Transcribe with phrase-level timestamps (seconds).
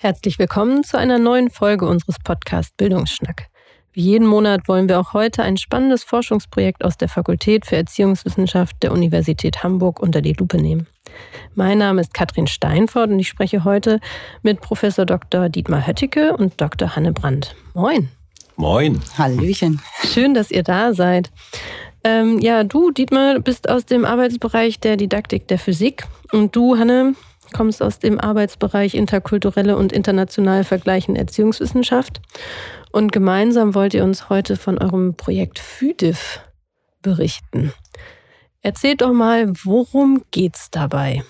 [0.00, 3.48] Herzlich willkommen zu einer neuen Folge unseres Podcasts Bildungsschnack.
[3.92, 8.76] Wie jeden Monat wollen wir auch heute ein spannendes Forschungsprojekt aus der Fakultät für Erziehungswissenschaft
[8.82, 10.86] der Universität Hamburg unter die Lupe nehmen.
[11.56, 13.98] Mein Name ist Katrin Steinfort und ich spreche heute
[14.42, 15.48] mit Professor Dr.
[15.48, 16.94] Dietmar Hötticke und Dr.
[16.94, 17.56] Hanne Brandt.
[17.74, 18.08] Moin.
[18.56, 19.00] Moin.
[19.18, 19.82] Hallöchen.
[20.04, 21.30] Schön, dass ihr da seid.
[22.08, 27.14] Ähm, ja, du, Dietmar, bist aus dem Arbeitsbereich der Didaktik der Physik und du, Hanne,
[27.52, 32.22] kommst aus dem Arbeitsbereich interkulturelle und international Vergleichen Erziehungswissenschaft.
[32.92, 36.40] Und gemeinsam wollt ihr uns heute von eurem Projekt FÜDIF
[37.02, 37.74] berichten.
[38.62, 41.22] Erzählt doch mal, worum geht's dabei?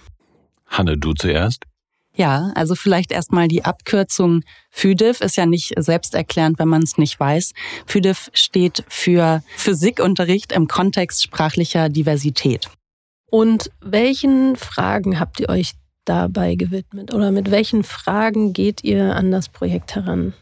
[0.69, 1.65] Hanne, du zuerst.
[2.19, 7.19] Ja, also vielleicht erstmal die Abkürzung FÜDIF ist ja nicht selbsterklärend, wenn man es nicht
[7.19, 7.53] weiß.
[7.87, 12.69] FÜDIF steht für Physikunterricht im Kontext sprachlicher Diversität.
[13.31, 15.75] Und welchen Fragen habt ihr euch
[16.05, 17.15] dabei gewidmet?
[17.15, 20.35] Oder mit welchen Fragen geht ihr an das Projekt heran?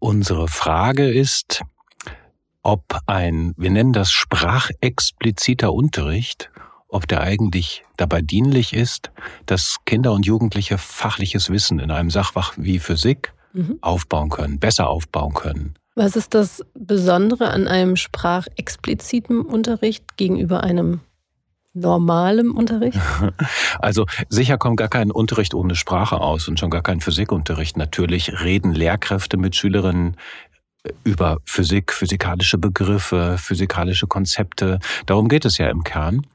[0.00, 1.62] Unsere Frage ist,
[2.64, 6.50] ob ein, wir nennen das sprachexpliziter Unterricht,
[6.88, 9.10] ob der eigentlich dabei dienlich ist,
[9.46, 13.78] dass Kinder und Jugendliche fachliches Wissen in einem Sachfach wie Physik mhm.
[13.80, 15.74] aufbauen können, besser aufbauen können.
[15.94, 21.00] Was ist das Besondere an einem sprachexpliziten Unterricht gegenüber einem
[21.74, 22.98] normalem Unterricht?
[23.80, 27.76] Also sicher kommt gar kein Unterricht ohne Sprache aus und schon gar kein Physikunterricht.
[27.76, 30.16] Natürlich reden Lehrkräfte mit Schülerinnen
[31.04, 34.80] über Physik, physikalische Begriffe, physikalische Konzepte.
[35.06, 36.26] Darum geht es ja im Kern.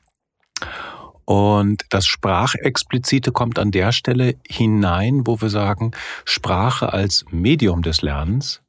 [1.25, 5.91] Und das Sprachexplizite kommt an der Stelle hinein, wo wir sagen,
[6.25, 8.61] Sprache als Medium des Lernens,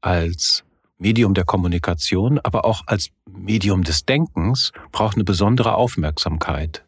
[0.00, 0.64] als
[0.98, 6.84] Medium der Kommunikation, aber auch als Medium des Denkens braucht eine besondere Aufmerksamkeit.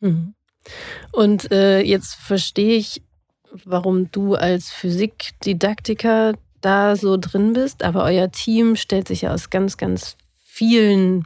[0.00, 0.34] Mhm.
[1.12, 3.02] Und äh, jetzt verstehe ich,
[3.64, 9.50] warum du als Physikdidaktiker da so drin bist, aber euer Team stellt sich ja aus
[9.50, 11.24] ganz, ganz vielen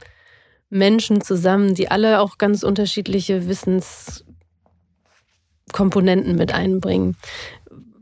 [0.73, 7.19] Menschen zusammen, die alle auch ganz unterschiedliche Wissenskomponenten mit einbringen.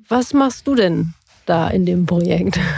[0.08, 1.14] Was machst du denn
[1.46, 2.60] da in dem Projekt?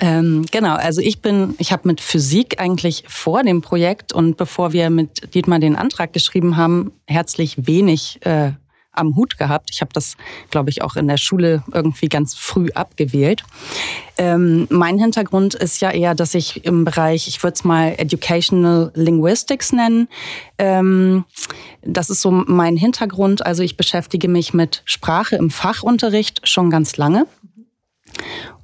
[0.00, 4.72] Ähm, genau, also ich bin, ich habe mit Physik eigentlich vor dem Projekt und bevor
[4.72, 8.50] wir mit Dietmar den Antrag geschrieben haben, herzlich wenig äh,
[8.98, 9.70] am Hut gehabt.
[9.72, 10.16] Ich habe das,
[10.50, 13.44] glaube ich, auch in der Schule irgendwie ganz früh abgewählt.
[14.16, 18.90] Ähm, mein Hintergrund ist ja eher, dass ich im Bereich, ich würde es mal Educational
[18.94, 20.08] Linguistics nennen.
[20.58, 21.24] Ähm,
[21.82, 23.46] das ist so mein Hintergrund.
[23.46, 27.26] Also ich beschäftige mich mit Sprache im Fachunterricht schon ganz lange.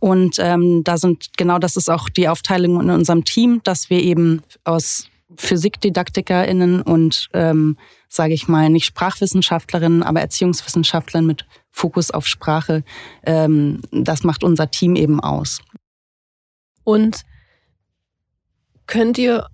[0.01, 4.03] Und ähm, da sind genau das ist auch die Aufteilung in unserem Team, dass wir
[4.03, 7.77] eben aus PhysikdidaktikerInnen und, ähm,
[8.09, 12.85] sage ich mal, nicht Sprachwissenschaftlerinnen, aber Erziehungswissenschaftlerinnen mit Fokus auf Sprache,
[13.25, 15.61] ähm, das macht unser Team eben aus.
[16.85, 17.23] Und
[18.87, 19.49] könnt ihr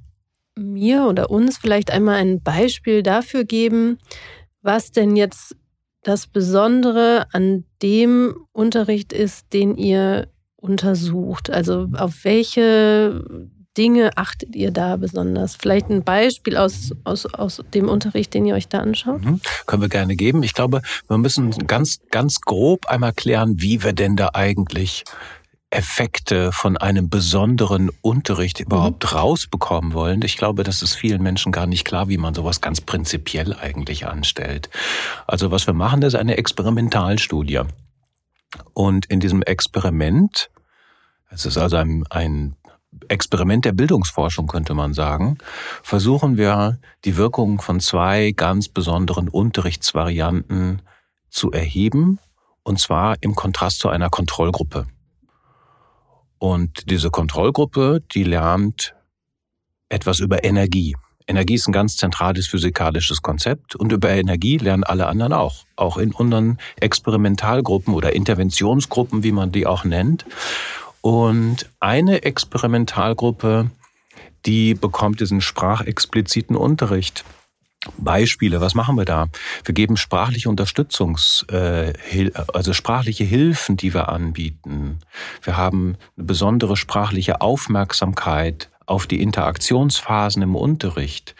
[0.57, 3.99] mir oder uns vielleicht einmal ein Beispiel dafür geben,
[4.63, 5.57] was denn jetzt
[6.03, 11.51] das Besondere an dem Unterricht ist, den ihr untersucht?
[11.51, 13.25] Also auf welche
[13.79, 15.57] Dinge achtet ihr da besonders?
[15.57, 19.25] Vielleicht ein Beispiel aus, aus, aus dem Unterricht, den ihr euch da anschaut?
[19.25, 19.41] Mhm.
[19.67, 20.43] Können wir gerne geben.
[20.43, 25.05] Ich glaube, wir müssen ganz, ganz grob einmal klären, wie wir denn da eigentlich
[25.71, 29.19] Effekte von einem besonderen Unterricht überhaupt mhm.
[29.19, 30.23] rausbekommen wollen.
[30.23, 34.07] Ich glaube, das ist vielen Menschen gar nicht klar, wie man sowas ganz prinzipiell eigentlich
[34.07, 34.69] anstellt.
[35.29, 37.61] Also was wir machen, ist eine Experimentalstudie.
[38.75, 40.51] Und in diesem Experiment,
[41.31, 42.57] es ist also ein, ein
[43.09, 45.39] Experiment der Bildungsforschung, könnte man sagen,
[45.83, 50.83] versuchen wir die Wirkung von zwei ganz besonderen Unterrichtsvarianten
[51.31, 52.19] zu erheben,
[52.63, 54.87] und zwar im Kontrast zu einer Kontrollgruppe.
[56.39, 58.95] Und diese Kontrollgruppe, die lernt
[59.89, 60.97] etwas über Energie.
[61.27, 65.65] Energie ist ein ganz zentrales physikalisches Konzept und über Energie lernen alle anderen auch.
[65.77, 70.27] Auch in unseren Experimentalgruppen oder Interventionsgruppen, wie man die auch nennt.
[71.03, 73.71] Und eine Experimentalgruppe,
[74.47, 77.25] die bekommt diesen sprachexpliziten Unterricht.
[77.97, 79.29] Beispiele, was machen wir da?
[79.65, 81.95] Wir geben sprachliche Unterstützungs, äh,
[82.53, 84.99] also sprachliche Hilfen, die wir anbieten.
[85.43, 91.35] Wir haben eine besondere sprachliche Aufmerksamkeit auf die Interaktionsphasen im Unterricht.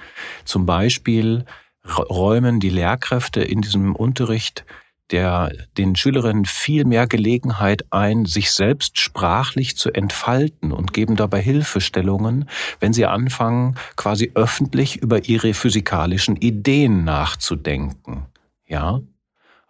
[0.47, 1.45] Zum Beispiel
[1.85, 4.65] räumen die Lehrkräfte in diesem Unterricht
[5.11, 11.41] der den Schülerinnen viel mehr Gelegenheit ein, sich selbst sprachlich zu entfalten und geben dabei
[11.41, 12.49] Hilfestellungen,
[12.79, 18.27] wenn sie anfangen, quasi öffentlich über ihre physikalischen Ideen nachzudenken.
[18.67, 19.01] Ja?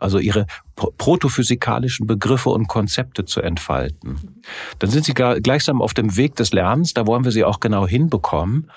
[0.00, 4.41] Also ihre protophysikalischen Begriffe und Konzepte zu entfalten.
[4.79, 7.87] Dann sind sie gleichsam auf dem Weg des Lernens, da wollen wir sie auch genau
[7.87, 8.70] hinbekommen.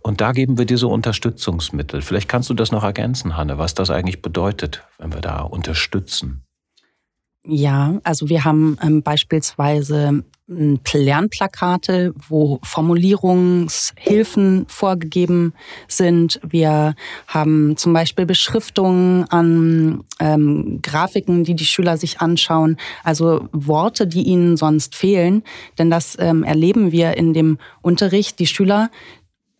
[0.00, 2.02] Und da geben wir diese Unterstützungsmittel.
[2.02, 6.44] Vielleicht kannst du das noch ergänzen, Hanne, was das eigentlich bedeutet, wenn wir da unterstützen.
[7.44, 15.54] Ja, also wir haben ähm, beispielsweise ähm, Lernplakate, wo Formulierungshilfen vorgegeben
[15.86, 16.40] sind.
[16.42, 16.94] Wir
[17.26, 24.22] haben zum Beispiel Beschriftungen an ähm, Grafiken, die die Schüler sich anschauen, also Worte, die
[24.22, 25.42] ihnen sonst fehlen.
[25.78, 28.38] Denn das ähm, erleben wir in dem Unterricht.
[28.40, 28.90] Die Schüler,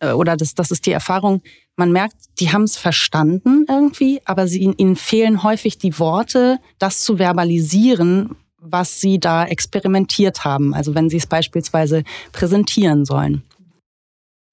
[0.01, 1.41] oder das, das ist die Erfahrung,
[1.75, 7.03] man merkt, die haben es verstanden irgendwie, aber sie, ihnen fehlen häufig die Worte, das
[7.03, 10.73] zu verbalisieren, was sie da experimentiert haben.
[10.73, 13.43] Also wenn sie es beispielsweise präsentieren sollen.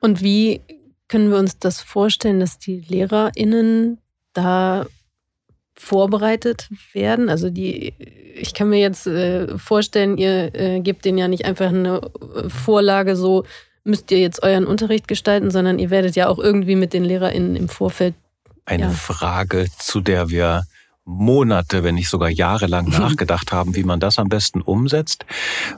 [0.01, 0.61] Und wie
[1.09, 3.99] können wir uns das vorstellen, dass die LehrerInnen
[4.33, 4.87] da
[5.75, 7.29] vorbereitet werden?
[7.29, 7.93] Also die,
[8.35, 12.01] ich kann mir jetzt äh, vorstellen, ihr äh, gebt denen ja nicht einfach eine
[12.49, 13.45] Vorlage so,
[13.87, 17.57] müsst ihr jetzt euren Unterricht gestalten, sondern ihr werdet ja auch irgendwie mit den LehrerInnen
[17.57, 18.15] im Vorfeld.
[18.65, 18.91] Eine ja.
[18.91, 20.65] Frage, zu der wir
[21.07, 25.25] Monate, wenn nicht sogar jahrelang nachgedacht haben, wie man das am besten umsetzt,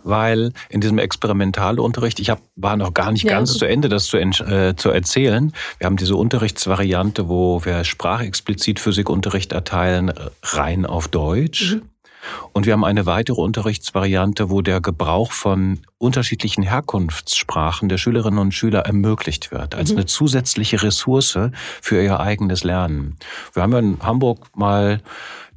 [0.02, 4.06] weil in diesem Experimentalunterricht, ich hab, war noch gar nicht ja, ganz zu Ende, das
[4.06, 5.52] zu, äh, zu erzählen.
[5.78, 10.12] Wir haben diese Unterrichtsvariante, wo wir sprachexplizit Physikunterricht erteilen,
[10.42, 11.74] rein auf Deutsch.
[11.74, 11.82] Mhm.
[12.52, 18.52] Und wir haben eine weitere Unterrichtsvariante, wo der Gebrauch von unterschiedlichen Herkunftssprachen der Schülerinnen und
[18.52, 19.98] Schüler ermöglicht wird, als mhm.
[19.98, 21.38] eine zusätzliche Ressource
[21.82, 23.16] für ihr eigenes Lernen.
[23.52, 25.00] Wir haben ja in Hamburg mal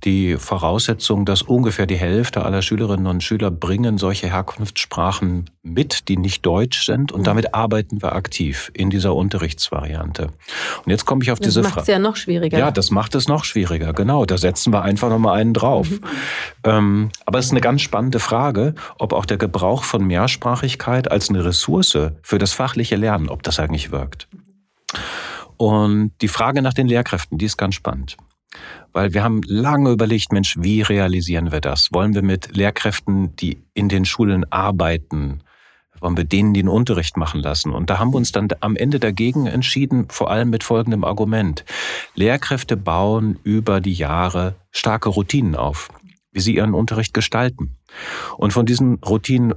[0.03, 6.17] die Voraussetzung, dass ungefähr die Hälfte aller Schülerinnen und Schüler bringen solche Herkunftssprachen mit, die
[6.17, 7.11] nicht deutsch sind.
[7.11, 7.25] Und mhm.
[7.25, 10.29] damit arbeiten wir aktiv in dieser Unterrichtsvariante.
[10.85, 11.67] Und jetzt komme ich auf das diese Frage.
[11.67, 12.57] Das macht es ja noch schwieriger.
[12.57, 14.25] Ja, das macht es noch schwieriger, genau.
[14.25, 15.89] Da setzen wir einfach nochmal einen drauf.
[15.89, 15.99] Mhm.
[16.63, 21.29] Ähm, aber es ist eine ganz spannende Frage, ob auch der Gebrauch von Mehrsprachigkeit als
[21.29, 24.27] eine Ressource für das fachliche Lernen, ob das eigentlich wirkt.
[25.57, 28.17] Und die Frage nach den Lehrkräften, die ist ganz spannend.
[28.93, 31.91] Weil wir haben lange überlegt, Mensch, wie realisieren wir das?
[31.91, 35.41] Wollen wir mit Lehrkräften, die in den Schulen arbeiten,
[36.01, 37.71] wollen wir denen den Unterricht machen lassen?
[37.71, 41.63] Und da haben wir uns dann am Ende dagegen entschieden, vor allem mit folgendem Argument.
[42.15, 45.89] Lehrkräfte bauen über die Jahre starke Routinen auf,
[46.31, 47.77] wie sie ihren Unterricht gestalten.
[48.37, 49.53] Und von diesen Routinen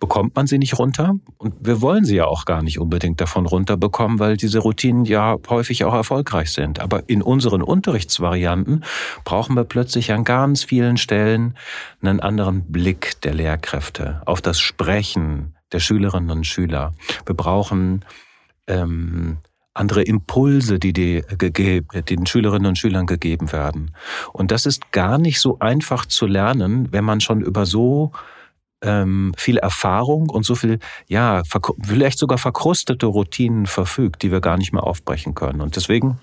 [0.00, 1.16] bekommt man sie nicht runter.
[1.38, 5.36] Und wir wollen sie ja auch gar nicht unbedingt davon runterbekommen, weil diese Routinen ja
[5.48, 6.80] häufig auch erfolgreich sind.
[6.80, 8.84] Aber in unseren Unterrichtsvarianten
[9.24, 11.54] brauchen wir plötzlich an ganz vielen Stellen
[12.00, 16.94] einen anderen Blick der Lehrkräfte auf das Sprechen der Schülerinnen und Schüler.
[17.26, 18.04] Wir brauchen
[18.66, 19.38] ähm,
[19.74, 21.22] andere Impulse, die, die
[22.08, 23.94] den Schülerinnen und Schülern gegeben werden.
[24.32, 28.12] Und das ist gar nicht so einfach zu lernen, wenn man schon über so
[28.82, 31.42] ähm, viel Erfahrung und so viel, ja,
[31.82, 35.60] vielleicht sogar verkrustete Routinen verfügt, die wir gar nicht mehr aufbrechen können.
[35.60, 36.18] Und deswegen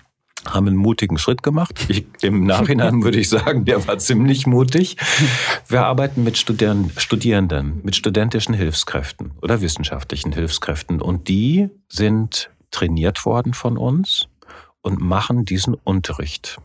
[0.46, 1.86] haben einen mutigen Schritt gemacht.
[1.88, 4.96] Ich, Im Nachhinein würde ich sagen, der war ziemlich mutig.
[5.68, 13.54] Wir arbeiten mit Studierenden, mit studentischen Hilfskräften oder wissenschaftlichen Hilfskräften und die sind trainiert worden
[13.54, 14.28] von uns
[14.82, 16.58] und machen diesen Unterricht.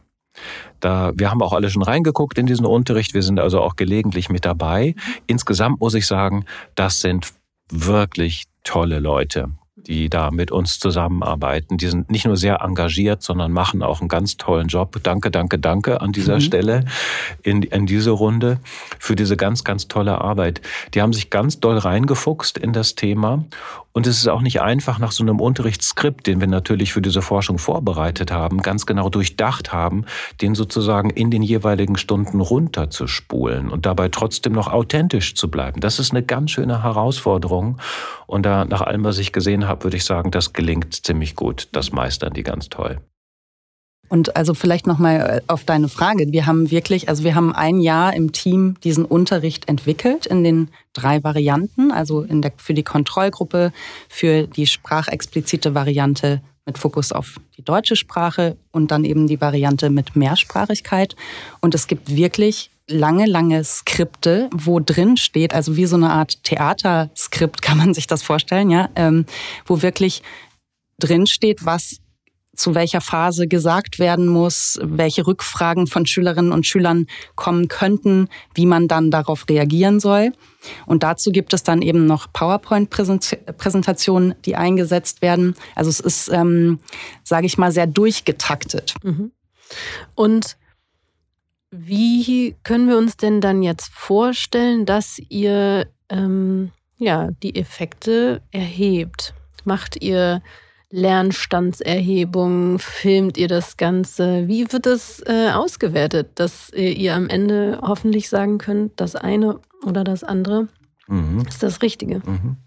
[0.80, 3.14] Da, wir haben auch alle schon reingeguckt in diesen Unterricht.
[3.14, 4.96] Wir sind also auch gelegentlich mit dabei.
[5.28, 6.46] Insgesamt muss ich sagen,
[6.76, 7.34] das sind
[7.70, 9.50] wirklich tolle Leute
[9.88, 11.78] die da mit uns zusammenarbeiten.
[11.78, 15.00] Die sind nicht nur sehr engagiert, sondern machen auch einen ganz tollen Job.
[15.04, 16.42] Danke, danke, danke an dieser mhm.
[16.42, 16.86] Stelle
[17.44, 18.60] in, in diese Runde
[19.00, 20.62] für diese ganz, ganz tolle Arbeit.
[20.94, 23.46] Die haben sich ganz doll reingefuchst in das Thema.
[23.94, 27.22] Und es ist auch nicht einfach, nach so einem Unterrichtsskript, den wir natürlich für diese
[27.22, 30.06] Forschung vorbereitet haben, ganz genau durchdacht haben,
[30.42, 35.82] den sozusagen in den jeweiligen Stunden runterzuspulen und dabei trotzdem noch authentisch zu bleiben.
[35.82, 37.80] Das ist eine ganz schöne Herausforderung.
[38.28, 41.68] Und da, nach allem, was ich gesehen habe, würde ich sagen, das gelingt ziemlich gut.
[41.74, 43.02] Das meistern die ganz toll.
[44.12, 46.34] Und also vielleicht nochmal äh, auf deine Frage.
[46.34, 50.68] Wir haben wirklich, also wir haben ein Jahr im Team diesen Unterricht entwickelt in den
[50.92, 53.72] drei Varianten, also in der, für die Kontrollgruppe,
[54.10, 59.90] für die sprachexplizite Variante mit Fokus auf die deutsche Sprache und dann eben die Variante
[59.90, 61.16] mit Mehrsprachigkeit.
[61.62, 66.44] Und es gibt wirklich lange, lange Skripte, wo drin steht, also wie so eine Art
[66.44, 69.26] Theaterskript kann man sich das vorstellen, ja, ähm,
[69.66, 70.22] wo wirklich
[71.00, 72.01] drin steht, was
[72.62, 78.68] zu welcher Phase gesagt werden muss, welche Rückfragen von Schülerinnen und Schülern kommen könnten, wie
[78.68, 80.34] man dann darauf reagieren soll.
[80.86, 85.56] Und dazu gibt es dann eben noch PowerPoint-Präsentationen, die eingesetzt werden.
[85.76, 86.80] Also es ist, ähm,
[87.24, 88.94] sage ich mal, sehr durchgetaktet.
[89.02, 89.32] Mhm.
[90.14, 90.58] Und
[91.72, 99.34] wie können wir uns denn dann jetzt vorstellen, dass ihr ähm, ja, die Effekte erhebt?
[99.64, 100.44] Macht ihr
[100.92, 102.80] Lernstandserhebungen?
[102.80, 104.48] Filmt ihr das Ganze?
[104.48, 110.04] Wie wird das äh, ausgewertet, dass ihr am Ende hoffentlich sagen könnt, das eine oder
[110.04, 110.68] das andere
[111.08, 111.44] mhm.
[111.48, 112.22] ist das Richtige?
[112.26, 112.58] Mhm.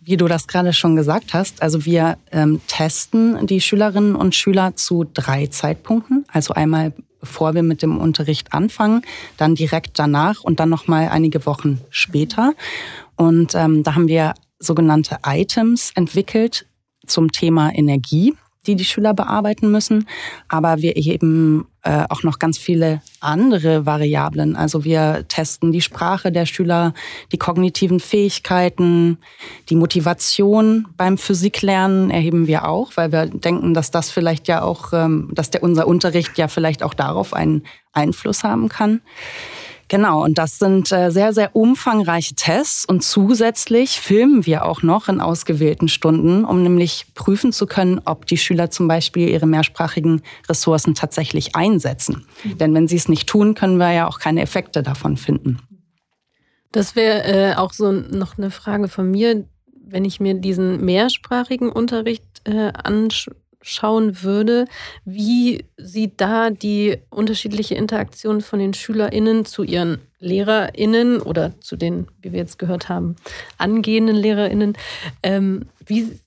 [0.00, 4.76] Wie du das gerade schon gesagt hast, also wir ähm, testen die Schülerinnen und Schüler
[4.76, 6.26] zu drei Zeitpunkten.
[6.30, 6.92] Also einmal
[7.24, 9.00] bevor wir mit dem Unterricht anfangen,
[9.38, 12.52] dann direkt danach und dann noch mal einige Wochen später.
[13.16, 16.66] Und ähm, da haben wir sogenannte Items entwickelt
[17.06, 18.34] zum Thema Energie
[18.66, 20.06] die die Schüler bearbeiten müssen.
[20.48, 24.56] Aber wir eben äh, auch noch ganz viele andere Variablen.
[24.56, 26.94] Also wir testen die Sprache der Schüler,
[27.32, 29.18] die kognitiven Fähigkeiten,
[29.68, 34.92] die Motivation beim Physiklernen erheben wir auch, weil wir denken, dass das vielleicht ja auch,
[34.92, 39.00] ähm, dass der unser Unterricht ja vielleicht auch darauf einen Einfluss haben kann.
[39.88, 45.08] Genau, und das sind äh, sehr, sehr umfangreiche Tests und zusätzlich filmen wir auch noch
[45.08, 50.22] in ausgewählten Stunden, um nämlich prüfen zu können, ob die Schüler zum Beispiel ihre mehrsprachigen
[50.48, 52.26] Ressourcen tatsächlich einsetzen.
[52.44, 52.58] Mhm.
[52.58, 55.58] Denn wenn sie es nicht tun, können wir ja auch keine Effekte davon finden.
[56.72, 59.44] Das wäre äh, auch so noch eine Frage von mir,
[59.86, 64.66] wenn ich mir diesen mehrsprachigen Unterricht äh, anschaue schauen würde,
[65.04, 72.06] wie sieht da die unterschiedliche Interaktion von den SchülerInnen zu ihren LehrerInnen oder zu den,
[72.20, 73.16] wie wir jetzt gehört haben,
[73.58, 74.74] angehenden LehrerInnen,
[75.22, 76.20] ähm, wie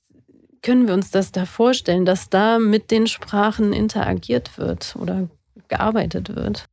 [0.61, 5.29] können wir uns das da vorstellen, dass da mit den Sprachen interagiert wird oder
[5.67, 6.67] gearbeitet wird?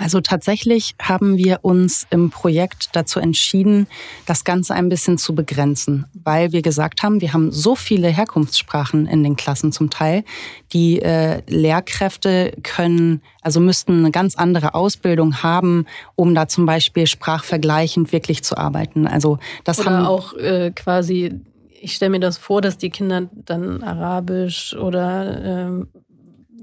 [0.00, 3.86] Also tatsächlich haben wir uns im Projekt dazu entschieden,
[4.24, 9.06] das Ganze ein bisschen zu begrenzen, weil wir gesagt haben, wir haben so viele Herkunftssprachen
[9.06, 10.24] in den Klassen zum Teil,
[10.72, 15.84] die äh, Lehrkräfte können, also müssten eine ganz andere Ausbildung haben,
[16.16, 19.06] um da zum Beispiel sprachvergleichend wirklich zu arbeiten.
[19.06, 21.42] Also das oder haben auch äh, quasi
[21.82, 25.88] ich stelle mir das vor, dass die Kinder dann Arabisch oder ähm,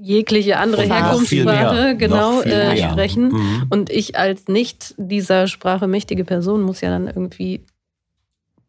[0.00, 3.28] jegliche andere Herkunftssprache genau äh, sprechen.
[3.28, 3.66] Mhm.
[3.70, 7.64] Und ich als nicht dieser Sprache mächtige Person muss ja dann irgendwie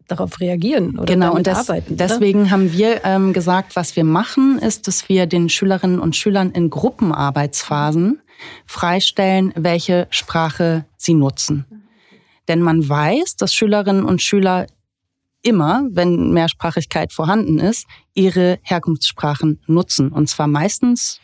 [0.07, 1.95] darauf reagieren oder genau, und das, arbeiten.
[1.95, 2.51] Deswegen oder?
[2.51, 6.69] haben wir ähm, gesagt, was wir machen, ist, dass wir den Schülerinnen und Schülern in
[6.69, 8.19] Gruppenarbeitsphasen
[8.65, 11.65] freistellen, welche Sprache sie nutzen.
[12.47, 14.65] Denn man weiß, dass Schülerinnen und Schüler
[15.41, 20.11] immer, wenn Mehrsprachigkeit vorhanden ist, ihre Herkunftssprachen nutzen.
[20.11, 21.19] Und zwar meistens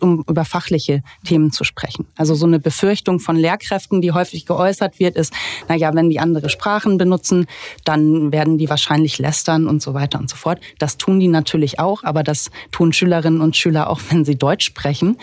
[0.00, 2.06] um über fachliche Themen zu sprechen.
[2.16, 5.32] Also so eine Befürchtung von Lehrkräften, die häufig geäußert wird, ist,
[5.68, 7.46] na ja, wenn die andere Sprachen benutzen,
[7.84, 10.60] dann werden die wahrscheinlich lästern und so weiter und so fort.
[10.78, 14.64] Das tun die natürlich auch, aber das tun Schülerinnen und Schüler auch, wenn sie Deutsch
[14.64, 15.18] sprechen.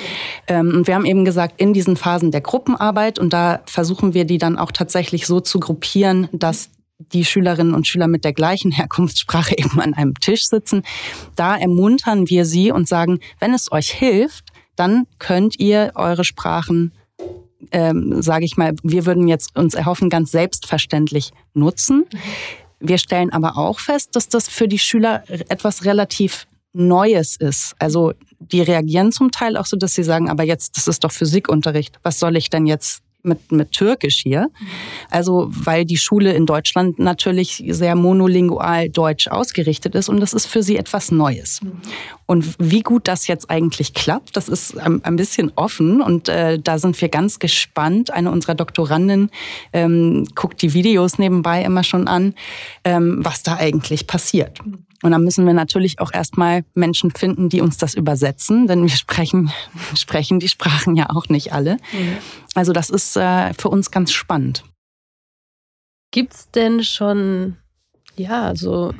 [0.47, 4.25] Ähm, und wir haben eben gesagt, in diesen Phasen der Gruppenarbeit, und da versuchen wir
[4.25, 8.71] die dann auch tatsächlich so zu gruppieren, dass die Schülerinnen und Schüler mit der gleichen
[8.79, 10.83] Herkunftssprache eben an einem Tisch sitzen.
[11.35, 16.93] Da ermuntern wir sie und sagen, wenn es euch hilft, dann könnt ihr eure Sprachen,
[17.71, 22.05] ähm, sage ich mal, wir würden jetzt uns erhoffen, ganz selbstverständlich nutzen.
[22.79, 27.75] Wir stellen aber auch fest, dass das für die Schüler etwas relativ Neues ist.
[27.79, 31.11] Also die reagieren zum Teil auch so, dass sie sagen, aber jetzt, das ist doch
[31.11, 31.99] Physikunterricht.
[32.03, 34.49] Was soll ich denn jetzt mit, mit Türkisch hier.
[35.09, 40.45] Also, weil die Schule in Deutschland natürlich sehr monolingual deutsch ausgerichtet ist und das ist
[40.45, 41.61] für sie etwas Neues.
[42.25, 46.59] Und wie gut das jetzt eigentlich klappt, das ist ein, ein bisschen offen und äh,
[46.59, 48.11] da sind wir ganz gespannt.
[48.11, 49.31] Eine unserer Doktoranden
[49.73, 52.35] ähm, guckt die Videos nebenbei immer schon an,
[52.83, 54.59] ähm, was da eigentlich passiert.
[55.01, 58.89] Und dann müssen wir natürlich auch erstmal Menschen finden, die uns das übersetzen, denn wir
[58.89, 59.51] sprechen,
[59.95, 61.75] sprechen die Sprachen ja auch nicht alle.
[61.93, 62.17] Mhm.
[62.53, 64.63] Also das ist äh, für uns ganz spannend.
[66.11, 67.57] Gibt es denn schon,
[68.15, 68.93] ja, so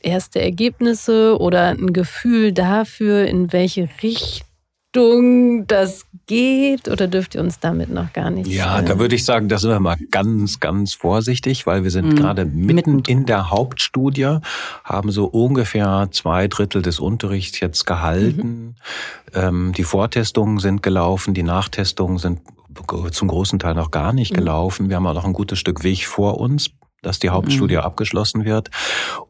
[0.00, 4.47] erste Ergebnisse oder ein Gefühl dafür, in welche Richtung
[4.92, 8.50] das geht oder dürft ihr uns damit noch gar nicht?
[8.50, 11.90] Ja, äh, da würde ich sagen, da sind wir mal ganz, ganz vorsichtig, weil wir
[11.90, 12.16] sind mhm.
[12.16, 14.38] gerade mitten, mitten in der Hauptstudie,
[14.84, 18.48] haben so ungefähr zwei Drittel des Unterrichts jetzt gehalten.
[18.48, 18.74] Mhm.
[19.34, 22.40] Ähm, die Vortestungen sind gelaufen, die Nachtestungen sind
[23.10, 24.36] zum großen Teil noch gar nicht mhm.
[24.36, 24.88] gelaufen.
[24.88, 26.70] Wir haben auch noch ein gutes Stück Weg vor uns
[27.02, 27.82] dass die Hauptstudie mhm.
[27.82, 28.70] abgeschlossen wird.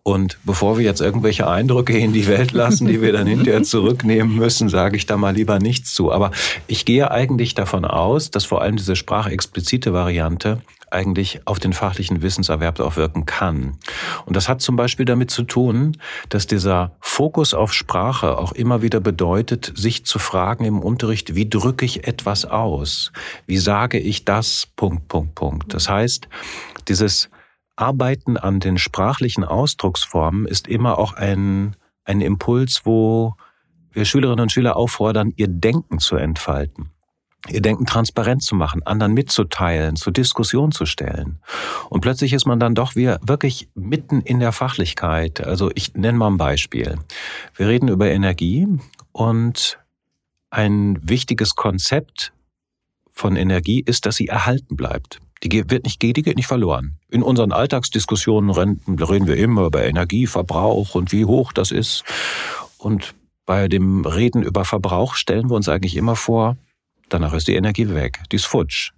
[0.02, 4.36] Und bevor wir jetzt irgendwelche Eindrücke in die Welt lassen, die wir dann hinterher zurücknehmen
[4.36, 6.12] müssen, sage ich da mal lieber nichts zu.
[6.12, 6.30] Aber
[6.66, 12.22] ich gehe eigentlich davon aus, dass vor allem diese sprachexplizite Variante eigentlich auf den fachlichen
[12.22, 13.76] Wissenserwerb auch wirken kann.
[14.24, 15.96] Und das hat zum Beispiel damit zu tun,
[16.28, 21.48] dass dieser Fokus auf Sprache auch immer wieder bedeutet, sich zu fragen im Unterricht, wie
[21.48, 23.12] drücke ich etwas aus?
[23.46, 24.68] Wie sage ich das?
[24.76, 25.74] Punkt, Punkt, Punkt.
[25.74, 26.28] Das heißt,
[26.88, 27.28] dieses
[27.78, 33.34] Arbeiten an den sprachlichen Ausdrucksformen ist immer auch ein, ein Impuls, wo
[33.92, 36.90] wir Schülerinnen und Schüler auffordern, ihr Denken zu entfalten,
[37.48, 41.38] ihr Denken transparent zu machen, anderen mitzuteilen, zur Diskussion zu stellen.
[41.88, 45.46] Und plötzlich ist man dann doch wieder wirklich mitten in der Fachlichkeit.
[45.46, 46.98] Also ich nenne mal ein Beispiel.
[47.54, 48.66] Wir reden über Energie
[49.12, 49.78] und
[50.50, 52.32] ein wichtiges Konzept
[53.12, 55.20] von Energie ist, dass sie erhalten bleibt.
[55.42, 56.98] Die wird nicht, die geht nicht verloren.
[57.08, 62.04] In unseren Alltagsdiskussionen reden wir immer über Energieverbrauch und wie hoch das ist.
[62.78, 63.14] Und
[63.46, 66.56] bei dem Reden über Verbrauch stellen wir uns eigentlich immer vor,
[67.08, 68.92] danach ist die Energie weg, die ist futsch.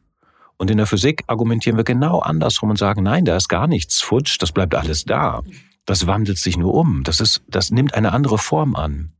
[0.56, 4.00] Und in der Physik argumentieren wir genau andersrum und sagen, nein, da ist gar nichts
[4.00, 5.42] futsch, das bleibt alles da.
[5.86, 7.02] Das wandelt sich nur um.
[7.04, 9.12] Das ist, das nimmt eine andere Form an.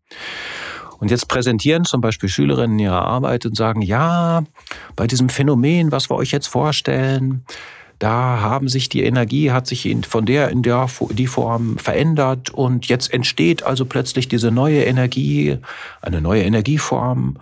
[1.01, 4.45] Und jetzt präsentieren zum Beispiel Schülerinnen ihre Arbeit und sagen, ja,
[4.97, 7.45] bei diesem Phänomen, was wir euch jetzt vorstellen,
[7.99, 12.87] da haben sich die Energie, hat sich von der in der die Form verändert und
[12.87, 15.59] jetzt entsteht also plötzlich diese neue Energie,
[16.01, 17.39] eine neue Energieform.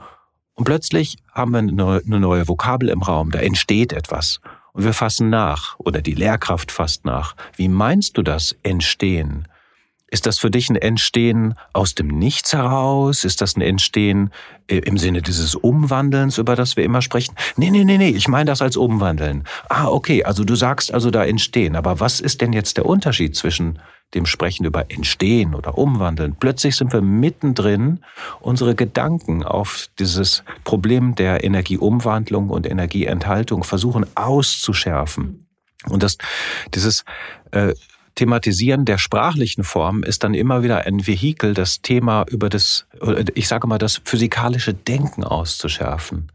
[0.54, 4.40] Und plötzlich haben wir eine neue Vokabel im Raum, da entsteht etwas.
[4.72, 7.36] Und wir fassen nach, oder die Lehrkraft fasst nach.
[7.56, 9.46] Wie meinst du das Entstehen?
[10.10, 13.24] Ist das für dich ein Entstehen aus dem Nichts heraus?
[13.24, 14.30] Ist das ein Entstehen
[14.66, 17.34] äh, im Sinne dieses Umwandelns, über das wir immer sprechen?
[17.56, 19.44] Nee, nee, nee, nee, ich meine das als Umwandeln.
[19.68, 21.76] Ah, okay, also du sagst also da entstehen.
[21.76, 23.80] Aber was ist denn jetzt der Unterschied zwischen
[24.14, 26.36] dem Sprechen über Entstehen oder Umwandeln?
[26.40, 28.00] Plötzlich sind wir mittendrin,
[28.40, 35.46] unsere Gedanken auf dieses Problem der Energieumwandlung und Energieenthaltung versuchen auszuschärfen.
[35.86, 36.16] Und das,
[36.74, 37.04] dieses
[37.50, 37.74] äh,
[38.18, 42.88] Thematisieren der sprachlichen Form ist dann immer wieder ein Vehikel, das Thema über das,
[43.34, 46.32] ich sage mal, das physikalische Denken auszuschärfen.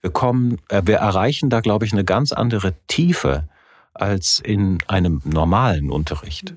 [0.00, 3.48] Wir kommen, äh, wir erreichen da, glaube ich, eine ganz andere Tiefe
[3.94, 6.56] als in einem normalen Unterricht.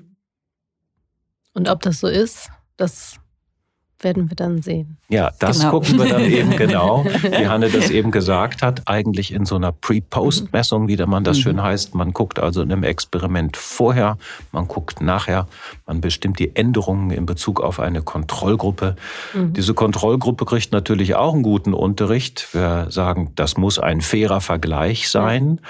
[1.52, 3.20] Und ob das so ist, das
[4.00, 4.98] werden wir dann sehen.
[5.08, 5.70] Ja, das genau.
[5.70, 9.72] gucken wir dann eben genau, wie Hanne das eben gesagt hat, eigentlich in so einer
[9.72, 11.42] Pre-Post-Messung, wie man das mhm.
[11.42, 11.94] schön heißt.
[11.94, 14.18] Man guckt also in einem Experiment vorher,
[14.52, 15.46] man guckt nachher,
[15.86, 18.96] man bestimmt die Änderungen in Bezug auf eine Kontrollgruppe.
[19.34, 19.52] Mhm.
[19.52, 22.48] Diese Kontrollgruppe kriegt natürlich auch einen guten Unterricht.
[22.52, 25.60] Wir sagen, das muss ein fairer Vergleich sein.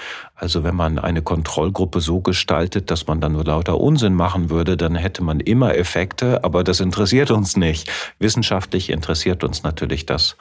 [0.44, 4.76] Also wenn man eine Kontrollgruppe so gestaltet, dass man dann nur lauter Unsinn machen würde,
[4.76, 7.90] dann hätte man immer Effekte, aber das interessiert uns nicht.
[8.18, 10.36] Wissenschaftlich interessiert uns natürlich das,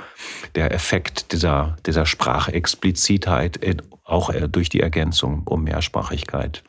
[0.56, 3.62] der Effekt dieser, dieser Sprachexplizitheit,
[4.04, 6.64] auch äh, durch die Ergänzung um Mehrsprachigkeit.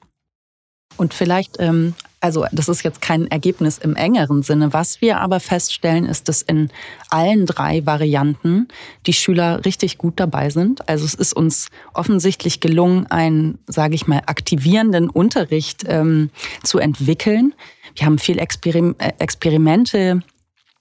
[0.97, 4.73] Und vielleicht, ähm, also das ist jetzt kein Ergebnis im engeren Sinne.
[4.73, 6.71] Was wir aber feststellen, ist, dass in
[7.11, 8.69] allen drei Varianten
[9.05, 10.89] die Schüler richtig gut dabei sind.
[10.89, 16.31] Also es ist uns offensichtlich gelungen, einen, sage ich mal, aktivierenden Unterricht ähm,
[16.63, 17.53] zu entwickeln.
[17.95, 20.23] Wir haben viel Experim äh, Experimente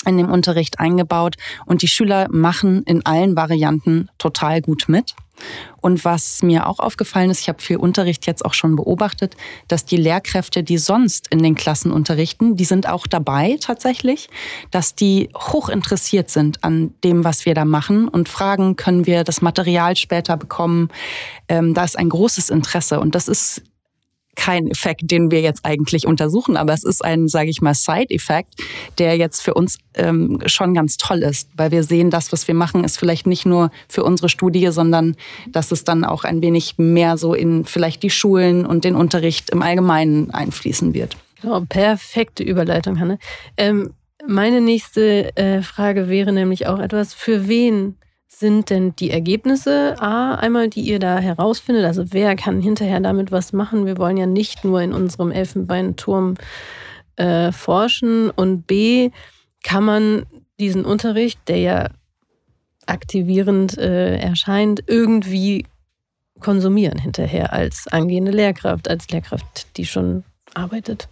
[0.06, 1.36] in dem Unterricht eingebaut
[1.66, 5.16] und die Schüler machen in allen Varianten total gut mit.
[5.82, 9.36] Und was mir auch aufgefallen ist, ich habe viel Unterricht jetzt auch schon beobachtet,
[9.68, 14.30] dass die Lehrkräfte, die sonst in den Klassen unterrichten, die sind auch dabei tatsächlich,
[14.72, 19.24] dass die hoch interessiert sind an dem, was wir da machen und fragen, können wir
[19.24, 20.89] das Material später bekommen.
[21.50, 23.63] Ähm, da ist ein großes Interesse und das ist
[24.36, 28.56] kein Effekt, den wir jetzt eigentlich untersuchen, aber es ist ein, sage ich mal, Side-Effekt,
[28.98, 32.56] der jetzt für uns ähm, schon ganz toll ist, weil wir sehen, das, was wir
[32.56, 35.15] machen, ist vielleicht nicht nur für unsere Studie, sondern
[35.48, 39.50] dass es dann auch ein wenig mehr so in vielleicht die Schulen und den Unterricht
[39.50, 41.15] im Allgemeinen einfließen wird.
[41.43, 43.19] Oh, perfekte Überleitung, Hanne.
[43.58, 43.93] Ähm,
[44.26, 47.98] meine nächste äh, Frage wäre nämlich auch etwas, für wen
[48.39, 51.86] sind denn die Ergebnisse A, einmal, die ihr da herausfindet?
[51.86, 53.86] Also wer kann hinterher damit was machen?
[53.86, 56.36] Wir wollen ja nicht nur in unserem Elfenbeinturm
[57.15, 58.30] äh, forschen.
[58.30, 59.12] Und B,
[59.63, 60.26] kann man
[60.60, 61.89] diesen Unterricht, der ja
[62.86, 65.65] aktivierend äh, erscheint, irgendwie
[66.39, 71.08] konsumieren hinterher als angehende Lehrkraft, als Lehrkraft, die schon arbeitet?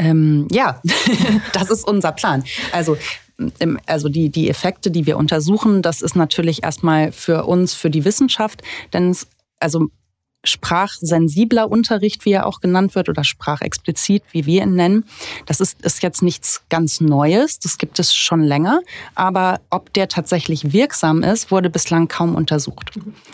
[0.00, 0.80] Ähm, ja,
[1.52, 2.42] das ist unser Plan.
[2.72, 2.96] Also
[3.86, 8.04] also die, die Effekte, die wir untersuchen, das ist natürlich erstmal für uns, für die
[8.04, 9.28] Wissenschaft, denn es,
[9.60, 9.88] also
[10.44, 15.04] sprachsensibler Unterricht, wie er auch genannt wird, oder sprachexplizit, wie wir ihn nennen.
[15.46, 18.80] Das ist, ist jetzt nichts ganz Neues, das gibt es schon länger.
[19.14, 22.92] Aber ob der tatsächlich wirksam ist, wurde bislang kaum untersucht.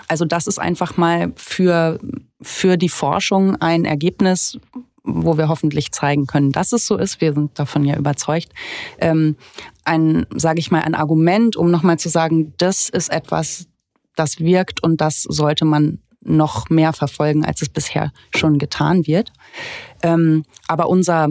[0.09, 2.01] Also das ist einfach mal für,
[2.43, 4.59] für die Forschung ein Ergebnis,
[5.07, 7.21] wo wir hoffentlich zeigen können, dass es so ist.
[7.21, 8.53] Wir sind davon ja überzeugt.
[8.99, 9.37] Ähm,
[9.85, 13.67] ein, sage ich mal, ein Argument, um nochmal zu sagen, das ist etwas,
[14.17, 19.33] das wirkt und das sollte man noch mehr verfolgen, als es bisher schon getan wird.
[20.03, 21.29] Ähm, aber unser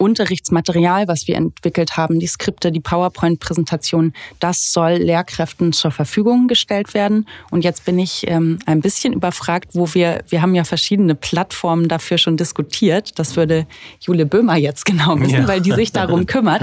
[0.00, 6.94] Unterrichtsmaterial, was wir entwickelt haben, die Skripte, die PowerPoint-Präsentation, das soll Lehrkräften zur Verfügung gestellt
[6.94, 7.28] werden.
[7.50, 11.88] Und jetzt bin ich ähm, ein bisschen überfragt, wo wir, wir haben ja verschiedene Plattformen
[11.88, 13.18] dafür schon diskutiert.
[13.18, 13.66] Das würde
[14.00, 15.48] Jule Böhmer jetzt genau wissen, ja.
[15.48, 16.62] weil die sich darum kümmert.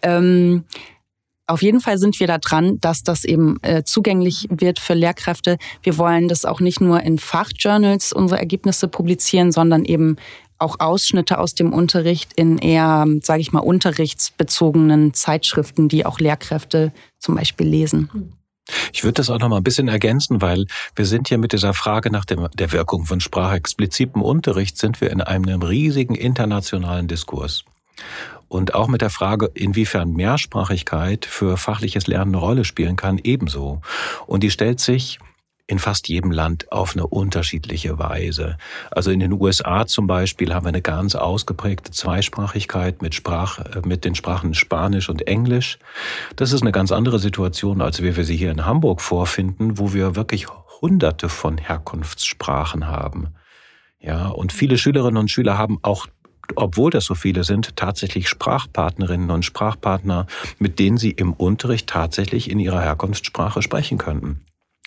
[0.00, 0.64] Ähm,
[1.46, 5.56] auf jeden Fall sind wir da dran, dass das eben äh, zugänglich wird für Lehrkräfte.
[5.82, 10.16] Wir wollen das auch nicht nur in Fachjournals unsere Ergebnisse publizieren, sondern eben
[10.58, 16.92] auch Ausschnitte aus dem Unterricht in eher, sage ich mal, unterrichtsbezogenen Zeitschriften, die auch Lehrkräfte
[17.18, 18.34] zum Beispiel lesen.
[18.92, 21.74] Ich würde das auch noch mal ein bisschen ergänzen, weil wir sind ja mit dieser
[21.74, 27.64] Frage nach dem, der Wirkung von sprachexplizitem Unterricht sind wir in einem riesigen internationalen Diskurs.
[28.48, 33.82] Und auch mit der Frage, inwiefern Mehrsprachigkeit für fachliches Lernen eine Rolle spielen kann, ebenso.
[34.26, 35.18] Und die stellt sich
[35.68, 38.56] in fast jedem Land auf eine unterschiedliche Weise.
[38.90, 43.82] Also in den USA zum Beispiel haben wir eine ganz ausgeprägte Zweisprachigkeit mit, Sprach, äh,
[43.84, 45.78] mit den Sprachen Spanisch und Englisch.
[46.36, 49.92] Das ist eine ganz andere Situation, als wie wir sie hier in Hamburg vorfinden, wo
[49.92, 50.46] wir wirklich
[50.80, 53.34] hunderte von Herkunftssprachen haben.
[54.00, 56.06] Ja, und viele Schülerinnen und Schüler haben auch
[56.54, 60.26] obwohl das so viele sind, tatsächlich Sprachpartnerinnen und Sprachpartner,
[60.58, 64.40] mit denen sie im Unterricht tatsächlich in ihrer Herkunftssprache sprechen könnten.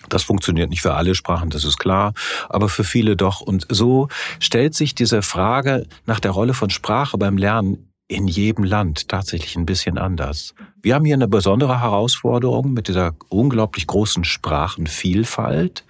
[0.09, 2.13] Das funktioniert nicht für alle Sprachen, das ist klar,
[2.49, 3.41] aber für viele doch.
[3.41, 4.07] Und so
[4.39, 9.55] stellt sich diese Frage nach der Rolle von Sprache beim Lernen in jedem Land tatsächlich
[9.55, 10.53] ein bisschen anders.
[10.81, 15.85] Wir haben hier eine besondere Herausforderung mit dieser unglaublich großen Sprachenvielfalt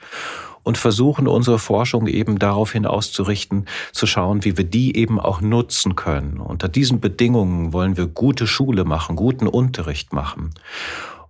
[0.63, 5.95] und versuchen unsere Forschung eben daraufhin auszurichten, zu schauen, wie wir die eben auch nutzen
[5.95, 6.39] können.
[6.39, 10.51] Unter diesen Bedingungen wollen wir gute Schule machen, guten Unterricht machen.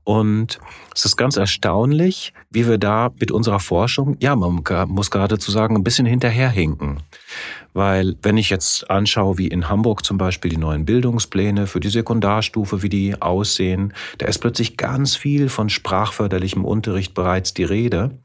[0.04, 0.60] Und
[0.96, 5.76] es ist ganz erstaunlich, wie wir da mit unserer Forschung, ja, man muss geradezu sagen,
[5.76, 7.02] ein bisschen hinterherhinken.
[7.74, 11.90] Weil wenn ich jetzt anschaue, wie in Hamburg zum Beispiel die neuen Bildungspläne für die
[11.90, 18.20] Sekundarstufe, wie die aussehen, da ist plötzlich ganz viel von sprachförderlichem Unterricht bereits die Rede.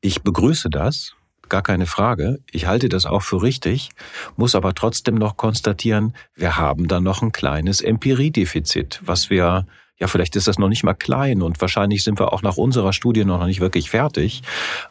[0.00, 1.14] Ich begrüße das,
[1.48, 2.38] gar keine Frage.
[2.52, 3.90] Ich halte das auch für richtig,
[4.36, 9.66] muss aber trotzdem noch konstatieren, wir haben da noch ein kleines Empiriedefizit, was wir
[9.98, 12.92] ja, vielleicht ist das noch nicht mal klein und wahrscheinlich sind wir auch nach unserer
[12.92, 14.42] Studie noch nicht wirklich fertig.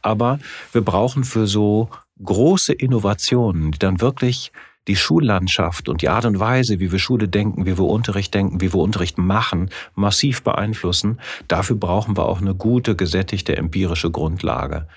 [0.01, 0.39] Aber
[0.73, 1.89] wir brauchen für so
[2.21, 4.51] große Innovationen, die dann wirklich
[4.87, 8.61] die Schullandschaft und die Art und Weise, wie wir Schule denken, wie wir Unterricht denken,
[8.61, 11.19] wie wir Unterricht machen, massiv beeinflussen.
[11.47, 14.87] Dafür brauchen wir auch eine gute, gesättigte empirische Grundlage.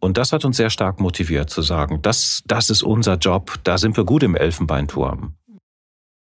[0.00, 3.78] Und das hat uns sehr stark motiviert zu sagen, das, das ist unser Job, da
[3.78, 5.34] sind wir gut im Elfenbeinturm.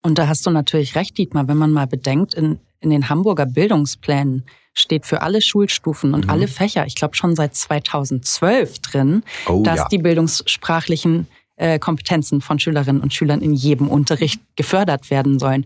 [0.01, 3.45] Und da hast du natürlich recht, Dietmar, wenn man mal bedenkt, in, in den Hamburger
[3.45, 6.29] Bildungsplänen steht für alle Schulstufen und mhm.
[6.29, 9.87] alle Fächer, ich glaube schon seit 2012 drin, oh, dass ja.
[9.89, 15.65] die bildungssprachlichen äh, Kompetenzen von Schülerinnen und Schülern in jedem Unterricht gefördert werden sollen.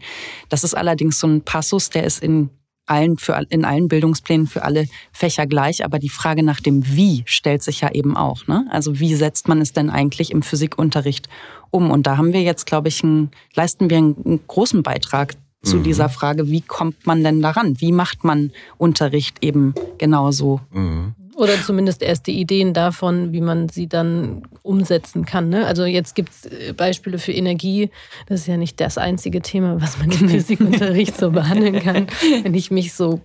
[0.49, 2.49] Das ist allerdings so ein Passus, der ist in
[2.85, 7.23] allen, für, in allen Bildungsplänen für alle Fächer gleich, aber die Frage nach dem Wie
[7.25, 8.47] stellt sich ja eben auch.
[8.47, 8.65] Ne?
[8.71, 11.29] Also wie setzt man es denn eigentlich im Physikunterricht
[11.69, 11.91] um?
[11.91, 15.83] Und da haben wir jetzt, glaube ich, einen, leisten wir einen großen Beitrag zu mhm.
[15.83, 17.79] dieser Frage, wie kommt man denn daran?
[17.79, 20.61] Wie macht man Unterricht eben genauso?
[20.71, 21.15] Mhm.
[21.35, 25.47] Oder zumindest erst die Ideen davon, wie man sie dann umsetzen kann.
[25.47, 25.65] Ne?
[25.65, 27.91] Also jetzt gibt es äh, Beispiele für Energie.
[28.27, 32.07] Das ist ja nicht das einzige Thema, was man im Physikunterricht so behandeln kann.
[32.43, 33.21] Wenn ich mich so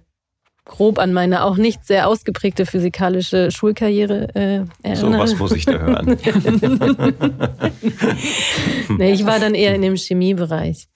[0.65, 4.97] grob an meine auch nicht sehr ausgeprägte physikalische Schulkarriere äh, erinnere.
[4.97, 6.17] So was muss ich da hören.
[8.97, 10.89] nee, ich war dann eher in dem Chemiebereich.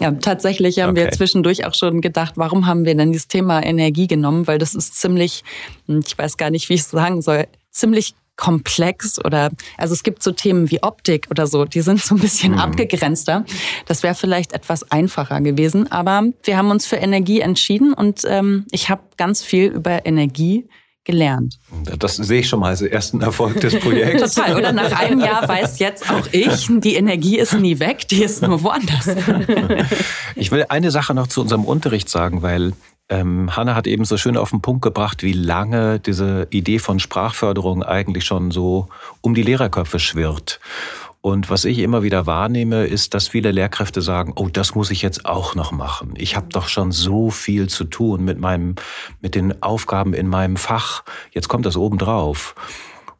[0.00, 1.04] Ja, tatsächlich haben okay.
[1.04, 4.46] wir zwischendurch auch schon gedacht, warum haben wir denn dieses Thema Energie genommen?
[4.46, 5.44] Weil das ist ziemlich,
[5.86, 10.02] hm, ich weiß gar nicht, wie ich es sagen soll, ziemlich komplex oder also es
[10.02, 12.58] gibt so Themen wie Optik oder so, die sind so ein bisschen mhm.
[12.58, 13.44] abgegrenzter.
[13.86, 18.66] Das wäre vielleicht etwas einfacher gewesen, aber wir haben uns für Energie entschieden und ähm,
[18.72, 20.66] ich habe ganz viel über Energie
[21.04, 21.58] gelernt.
[21.98, 24.34] Das sehe ich schon mal als ersten Erfolg des Projekts.
[24.34, 24.56] Total.
[24.56, 28.42] Oder nach einem Jahr weiß jetzt auch ich, die Energie ist nie weg, die ist
[28.42, 29.08] nur woanders.
[30.36, 32.72] Ich will eine Sache noch zu unserem Unterricht sagen, weil
[33.08, 36.98] ähm, Hanna hat eben so schön auf den Punkt gebracht, wie lange diese Idee von
[36.98, 38.88] Sprachförderung eigentlich schon so
[39.20, 40.60] um die Lehrerköpfe schwirrt.
[41.22, 45.02] Und was ich immer wieder wahrnehme, ist, dass viele Lehrkräfte sagen, oh, das muss ich
[45.02, 46.14] jetzt auch noch machen.
[46.16, 48.74] Ich habe doch schon so viel zu tun mit meinem,
[49.20, 51.04] mit den Aufgaben in meinem Fach.
[51.30, 52.56] Jetzt kommt das obendrauf.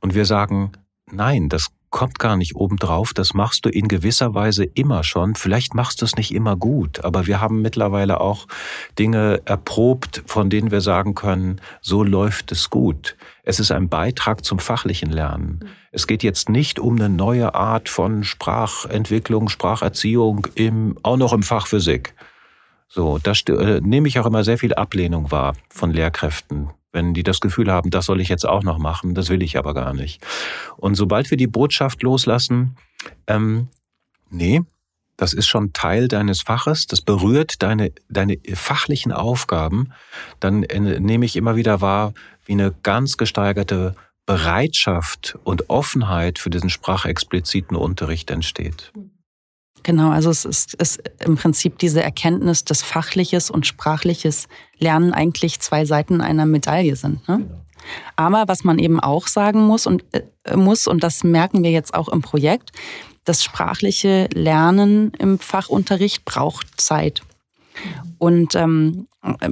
[0.00, 0.72] Und wir sagen,
[1.12, 3.14] nein, das kommt gar nicht obendrauf.
[3.14, 5.36] Das machst du in gewisser Weise immer schon.
[5.36, 8.48] Vielleicht machst du es nicht immer gut, aber wir haben mittlerweile auch
[8.98, 13.16] Dinge erprobt, von denen wir sagen können, so läuft es gut.
[13.44, 15.68] Es ist ein Beitrag zum fachlichen Lernen.
[15.92, 21.42] Es geht jetzt nicht um eine neue Art von Sprachentwicklung, Spracherziehung im, auch noch im
[21.42, 22.14] Fach Physik.
[22.88, 27.22] So, da äh, nehme ich auch immer sehr viel Ablehnung wahr von Lehrkräften wenn die
[27.22, 29.94] das Gefühl haben, das soll ich jetzt auch noch machen, das will ich aber gar
[29.94, 30.24] nicht.
[30.76, 32.76] Und sobald wir die Botschaft loslassen,
[33.26, 33.68] ähm,
[34.30, 34.62] nee,
[35.16, 39.92] das ist schon Teil deines Faches, das berührt deine, deine fachlichen Aufgaben,
[40.40, 42.12] dann äh, nehme ich immer wieder wahr,
[42.44, 43.94] wie eine ganz gesteigerte
[44.26, 48.92] Bereitschaft und Offenheit für diesen sprachexpliziten Unterricht entsteht.
[49.82, 55.60] Genau, also es ist, ist im Prinzip diese Erkenntnis, dass fachliches und sprachliches Lernen eigentlich
[55.60, 57.26] zwei Seiten einer Medaille sind.
[57.28, 57.38] Ne?
[57.38, 57.62] Genau.
[58.16, 61.94] Aber was man eben auch sagen muss und äh, muss, und das merken wir jetzt
[61.94, 62.70] auch im Projekt,
[63.24, 67.22] das sprachliche Lernen im Fachunterricht braucht Zeit.
[68.18, 69.06] Und ähm,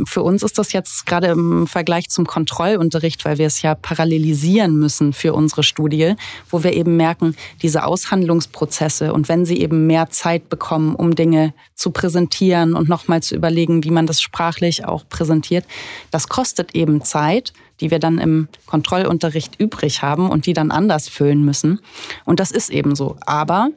[0.05, 4.77] für uns ist das jetzt gerade im Vergleich zum Kontrollunterricht, weil wir es ja parallelisieren
[4.77, 6.15] müssen für unsere Studie,
[6.49, 11.55] wo wir eben merken, diese Aushandlungsprozesse und wenn sie eben mehr Zeit bekommen, um Dinge
[11.75, 15.65] zu präsentieren und nochmal zu überlegen, wie man das sprachlich auch präsentiert,
[16.11, 21.09] das kostet eben Zeit, die wir dann im Kontrollunterricht übrig haben und die dann anders
[21.09, 21.81] füllen müssen.
[22.25, 23.17] Und das ist eben so.
[23.21, 23.71] Aber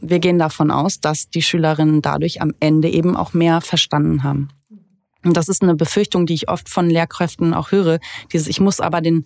[0.00, 4.48] wir gehen davon aus, dass die Schülerinnen dadurch am Ende eben auch mehr verstanden haben.
[5.22, 7.98] Und das ist eine Befürchtung, die ich oft von Lehrkräften auch höre.
[8.32, 9.24] Dieses, ich muss aber den,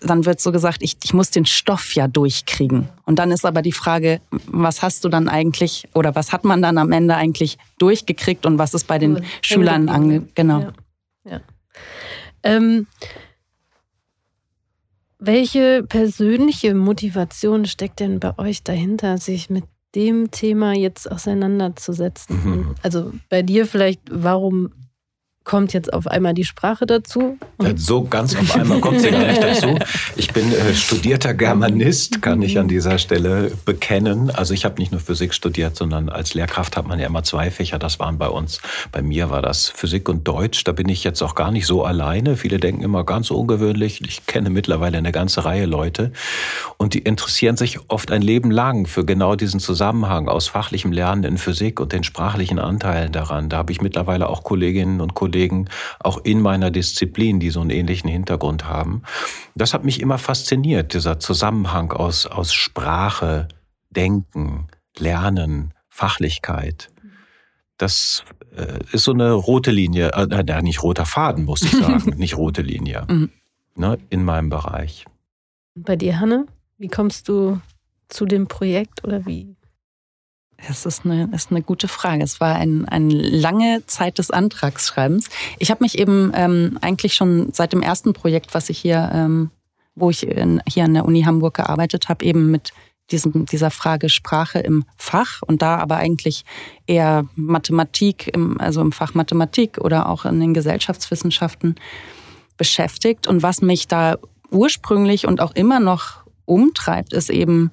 [0.00, 2.88] dann wird so gesagt, ich, ich muss den Stoff ja durchkriegen.
[3.04, 6.62] Und dann ist aber die Frage, was hast du dann eigentlich oder was hat man
[6.62, 10.60] dann am Ende eigentlich durchgekriegt und was ist bei den Schülern ange, genau.
[10.60, 10.72] Ja.
[11.24, 11.40] ja.
[12.44, 12.86] Ähm,
[15.18, 22.36] welche persönliche Motivation steckt denn bei euch dahinter, sich mit dem Thema jetzt auseinanderzusetzen?
[22.44, 22.74] Mhm.
[22.82, 24.70] Also bei dir vielleicht, warum
[25.44, 27.38] kommt jetzt auf einmal die Sprache dazu.
[27.76, 29.78] so ganz auf einmal kommt sie gar nicht dazu.
[30.16, 34.30] Ich bin äh, studierter Germanist, kann ich an dieser Stelle bekennen.
[34.30, 37.50] Also ich habe nicht nur Physik studiert, sondern als Lehrkraft hat man ja immer zwei
[37.50, 37.78] Fächer.
[37.78, 38.60] Das waren bei uns.
[38.90, 40.64] Bei mir war das Physik und Deutsch.
[40.64, 42.36] Da bin ich jetzt auch gar nicht so alleine.
[42.36, 44.00] Viele denken immer ganz ungewöhnlich.
[44.00, 46.12] Ich kenne mittlerweile eine ganze Reihe Leute
[46.78, 51.24] und die interessieren sich oft ein Leben lang für genau diesen Zusammenhang aus fachlichem Lernen
[51.24, 53.50] in Physik und den sprachlichen Anteilen daran.
[53.50, 55.68] Da habe ich mittlerweile auch Kolleginnen und Kollegen Kollegen
[55.98, 59.02] auch in meiner Disziplin, die so einen ähnlichen Hintergrund haben.
[59.56, 63.48] Das hat mich immer fasziniert, dieser Zusammenhang aus, aus Sprache,
[63.90, 66.90] Denken, Lernen, Fachlichkeit.
[67.78, 68.22] Das
[68.56, 72.62] äh, ist so eine rote Linie, äh, nicht roter Faden, muss ich sagen, nicht rote
[72.62, 73.30] Linie mhm.
[73.74, 75.04] ne, in meinem Bereich.
[75.74, 76.46] Bei dir, Hanne,
[76.78, 77.60] wie kommst du
[78.08, 79.56] zu dem Projekt oder wie
[80.66, 82.22] das ist eine, ist eine gute Frage.
[82.22, 85.28] Es war ein, eine lange Zeit des Antragsschreibens.
[85.58, 89.50] Ich habe mich eben ähm, eigentlich schon seit dem ersten Projekt, was ich hier, ähm,
[89.94, 92.72] wo ich in, hier an der Uni Hamburg gearbeitet habe, eben mit
[93.10, 96.44] diesem, dieser Frage Sprache im Fach und da aber eigentlich
[96.86, 101.74] eher Mathematik, im, also im Fach Mathematik oder auch in den Gesellschaftswissenschaften
[102.56, 103.26] beschäftigt.
[103.26, 104.16] Und was mich da
[104.50, 107.70] ursprünglich und auch immer noch umtreibt, ist eben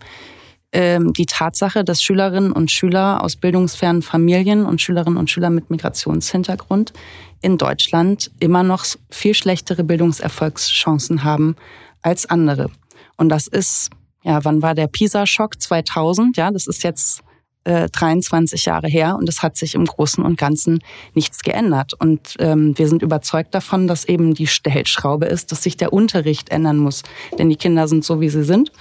[0.73, 6.93] die Tatsache, dass Schülerinnen und Schüler aus bildungsfernen Familien und Schülerinnen und Schüler mit Migrationshintergrund
[7.41, 11.57] in Deutschland immer noch viel schlechtere Bildungserfolgschancen haben
[12.01, 12.69] als andere.
[13.17, 13.89] Und das ist,
[14.23, 15.61] ja, wann war der PISA-Schock?
[15.61, 17.21] 2000, ja, das ist jetzt
[17.63, 20.79] äh, 23 Jahre her und es hat sich im Großen und Ganzen
[21.13, 21.93] nichts geändert.
[21.93, 26.49] Und ähm, wir sind überzeugt davon, dass eben die Stellschraube ist, dass sich der Unterricht
[26.49, 27.03] ändern muss.
[27.37, 28.71] Denn die Kinder sind so, wie sie sind.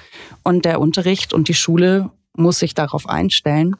[0.42, 3.76] Und der Unterricht und die Schule muss sich darauf einstellen.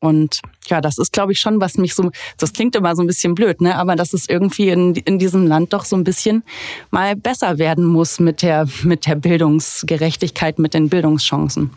[0.00, 3.06] Und ja, das ist, glaube ich, schon, was mich so, das klingt immer so ein
[3.06, 3.76] bisschen blöd, ne?
[3.76, 6.42] aber dass es irgendwie in, in diesem Land doch so ein bisschen
[6.90, 11.70] mal besser werden muss mit der, mit der Bildungsgerechtigkeit, mit den Bildungschancen.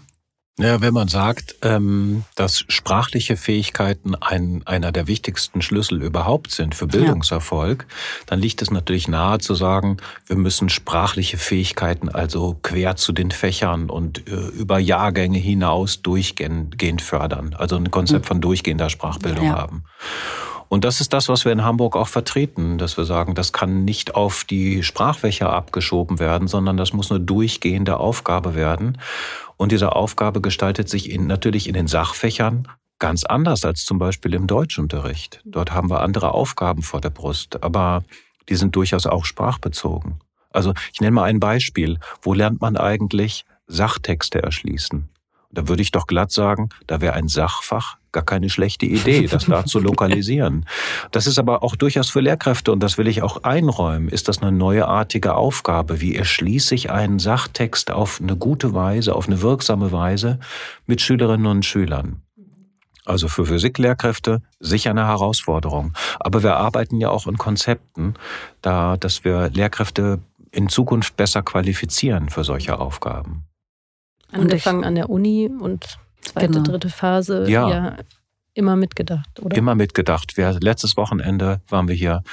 [0.57, 6.75] Ja, wenn man sagt, ähm, dass sprachliche Fähigkeiten ein, einer der wichtigsten Schlüssel überhaupt sind
[6.75, 7.95] für Bildungserfolg, ja.
[8.27, 13.31] dann liegt es natürlich nahe zu sagen, wir müssen sprachliche Fähigkeiten also quer zu den
[13.31, 17.53] Fächern und äh, über Jahrgänge hinaus durchgehend fördern.
[17.53, 18.27] Also ein Konzept hm.
[18.27, 19.57] von durchgehender Sprachbildung ja.
[19.57, 19.83] haben.
[20.75, 23.85] Und das ist das, was wir in Hamburg auch vertreten, dass wir sagen, das kann
[23.85, 28.97] nicht auf die Sprachfächer abgeschoben werden, sondern das muss eine durchgehende Aufgabe werden.
[29.55, 32.67] Und diese Aufgabe gestaltet sich in, natürlich in den Sachfächern
[32.99, 35.39] ganz anders als zum Beispiel im Deutschunterricht.
[35.45, 38.03] Dort haben wir andere Aufgaben vor der Brust, aber
[38.49, 40.19] die sind durchaus auch sprachbezogen.
[40.51, 41.99] Also ich nenne mal ein Beispiel.
[42.21, 45.07] Wo lernt man eigentlich Sachtexte erschließen?
[45.51, 49.45] Da würde ich doch glatt sagen, da wäre ein Sachfach gar keine schlechte Idee, das
[49.45, 50.65] da zu lokalisieren.
[51.11, 54.41] Das ist aber auch durchaus für Lehrkräfte, und das will ich auch einräumen, ist das
[54.41, 56.01] eine neuartige Aufgabe.
[56.01, 60.39] Wie erschließe ich einen Sachtext auf eine gute Weise, auf eine wirksame Weise
[60.87, 62.21] mit Schülerinnen und Schülern?
[63.03, 65.93] Also für Physiklehrkräfte sicher eine Herausforderung.
[66.19, 68.15] Aber wir arbeiten ja auch in Konzepten,
[68.61, 70.19] da, dass wir Lehrkräfte
[70.51, 73.43] in Zukunft besser qualifizieren für solche Aufgaben.
[74.31, 76.63] Angefangen an der Uni und zweite, genau.
[76.63, 77.69] dritte Phase ja.
[77.69, 77.95] ja.
[78.53, 79.55] immer mitgedacht, oder?
[79.55, 80.37] Immer mitgedacht.
[80.37, 82.23] Wir, letztes Wochenende waren wir hier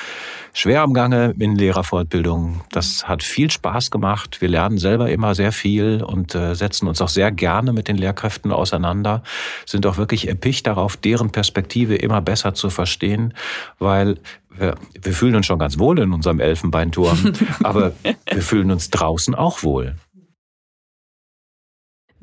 [0.52, 2.62] schwer am Gange in Lehrerfortbildung.
[2.70, 4.40] Das hat viel Spaß gemacht.
[4.40, 7.96] Wir lernen selber immer sehr viel und äh, setzen uns auch sehr gerne mit den
[7.96, 9.22] Lehrkräften auseinander,
[9.66, 13.34] sind auch wirklich erpicht darauf, deren Perspektive immer besser zu verstehen,
[13.78, 14.18] weil
[14.56, 19.34] wir, wir fühlen uns schon ganz wohl in unserem Elfenbeinturm, aber wir fühlen uns draußen
[19.34, 19.96] auch wohl.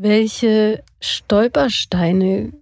[0.02, 2.54] Welche Stolpersteine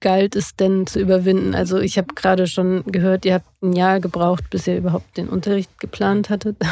[0.00, 1.54] galt es denn zu überwinden?
[1.54, 5.28] Also ich habe gerade schon gehört, ihr habt ein Jahr gebraucht, bis ihr überhaupt den
[5.28, 6.56] Unterricht geplant hattet.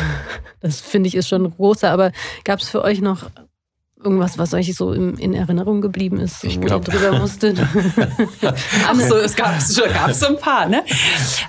[0.61, 2.12] Das finde ich ist schon großer, aber
[2.44, 3.31] gab es für euch noch
[4.04, 6.86] irgendwas, was euch so in, in Erinnerung geblieben ist, ich wo glaub.
[6.86, 7.58] ihr drüber musstet?
[8.86, 10.84] Ach so, es gab es so ein paar, ne?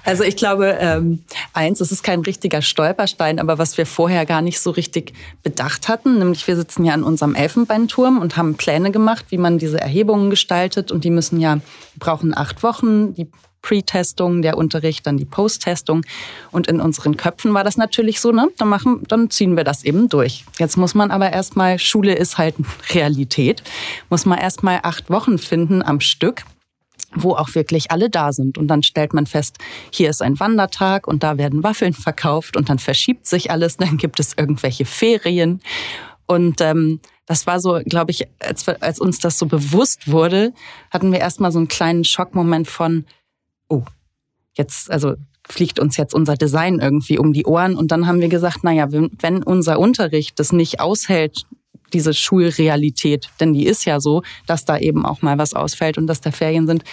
[0.03, 4.41] Also ich glaube, ähm, eins, es ist kein richtiger Stolperstein, aber was wir vorher gar
[4.41, 5.13] nicht so richtig
[5.43, 9.57] bedacht hatten, nämlich wir sitzen ja an unserem Elfenbeinturm und haben Pläne gemacht, wie man
[9.57, 11.59] diese Erhebungen gestaltet und die müssen ja,
[11.99, 13.29] brauchen acht Wochen, die
[13.65, 16.05] Pre-Testung, der Unterricht, dann die Post-Testung.
[16.51, 18.49] Und in unseren Köpfen war das natürlich so, ne?
[18.57, 20.45] Dann machen, dann ziehen wir das eben durch.
[20.59, 22.55] Jetzt muss man aber erstmal, Schule ist halt
[22.93, 23.63] Realität,
[24.11, 26.43] muss man erstmal acht Wochen finden am Stück
[27.17, 28.57] wo auch wirklich alle da sind.
[28.57, 29.57] Und dann stellt man fest,
[29.89, 33.95] hier ist ein Wandertag und da werden Waffeln verkauft und dann verschiebt sich alles, dann
[33.95, 35.61] gibt es irgendwelche Ferien.
[36.25, 40.53] Und ähm, das war so, glaube ich, als, als uns das so bewusst wurde,
[40.91, 43.05] hatten wir erstmal so einen kleinen Schockmoment von,
[43.69, 43.83] oh,
[44.53, 45.15] jetzt, also
[45.47, 47.75] fliegt uns jetzt unser Design irgendwie um die Ohren.
[47.75, 51.45] Und dann haben wir gesagt, naja, wenn unser Unterricht das nicht aushält,
[51.93, 56.07] diese Schulrealität, denn die ist ja so, dass da eben auch mal was ausfällt und
[56.07, 56.83] dass da Ferien sind.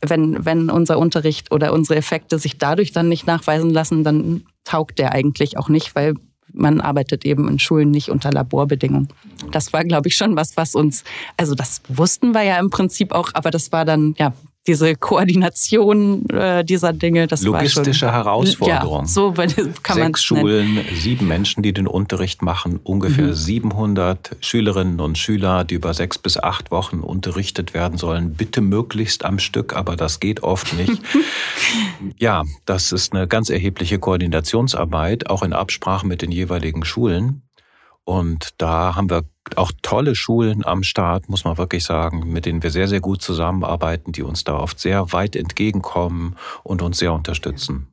[0.00, 4.98] Wenn, wenn unser Unterricht oder unsere Effekte sich dadurch dann nicht nachweisen lassen, dann taugt
[4.98, 6.14] der eigentlich auch nicht, weil
[6.52, 9.08] man arbeitet eben in Schulen nicht unter Laborbedingungen.
[9.52, 11.04] Das war, glaube ich, schon was, was uns,
[11.36, 14.32] also das wussten wir ja im Prinzip auch, aber das war dann, ja,
[14.66, 19.00] diese Koordination äh, dieser Dinge, das Logistische war schon, Herausforderung.
[19.00, 23.32] Ja, so kann man Sechs Schulen, sieben Menschen, die den Unterricht machen, ungefähr mhm.
[23.32, 28.34] 700 Schülerinnen und Schüler, die über sechs bis acht Wochen unterrichtet werden sollen.
[28.34, 31.00] Bitte möglichst am Stück, aber das geht oft nicht.
[32.18, 37.42] ja, das ist eine ganz erhebliche Koordinationsarbeit, auch in Absprache mit den jeweiligen Schulen.
[38.10, 39.22] Und da haben wir
[39.54, 43.22] auch tolle Schulen am Start, muss man wirklich sagen, mit denen wir sehr, sehr gut
[43.22, 47.86] zusammenarbeiten, die uns da oft sehr weit entgegenkommen und uns sehr unterstützen.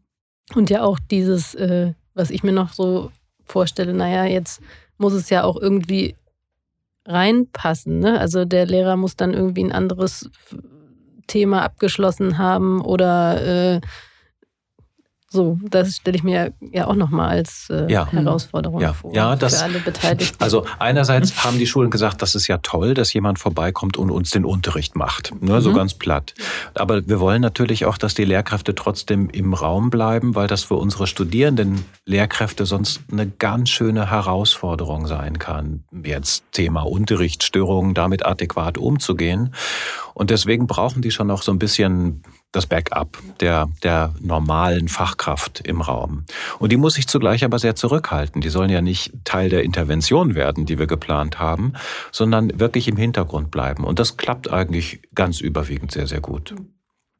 [0.56, 3.12] Und ja auch dieses, äh, was ich mir noch so
[3.45, 4.60] vorstelle, naja, jetzt
[4.97, 6.15] muss es ja auch irgendwie
[7.06, 7.99] reinpassen.
[7.99, 8.19] Ne?
[8.19, 10.32] Also der Lehrer muss dann irgendwie ein anderes
[11.27, 13.82] Thema abgeschlossen haben oder äh,
[15.29, 18.09] so, das stelle ich mir ja auch nochmal als äh, ja.
[18.09, 18.93] Herausforderung ja.
[18.93, 20.37] vor ja, das, für alle Beteiligten.
[20.47, 24.29] Also einerseits haben die Schulen gesagt, das ist ja toll, dass jemand vorbeikommt und uns
[24.29, 25.75] den Unterricht macht, ne, so mhm.
[25.75, 26.33] ganz platt.
[26.75, 30.75] Aber wir wollen natürlich auch, dass die Lehrkräfte trotzdem im Raum bleiben, weil das für
[30.75, 35.83] unsere Studierenden Lehrkräfte sonst eine ganz schöne Herausforderung sein kann.
[36.05, 39.53] Jetzt Thema Unterrichtsstörungen, damit adäquat umzugehen.
[40.13, 45.62] Und deswegen brauchen die schon noch so ein bisschen das Backup der, der normalen Fachkraft
[45.67, 46.25] im Raum.
[46.60, 48.41] Und die muss sich zugleich aber sehr zurückhalten.
[48.41, 51.73] Die sollen ja nicht Teil der Intervention werden, die wir geplant haben,
[52.12, 53.83] sondern wirklich im Hintergrund bleiben.
[53.83, 56.55] Und das klappt eigentlich ganz überwiegend sehr, sehr gut.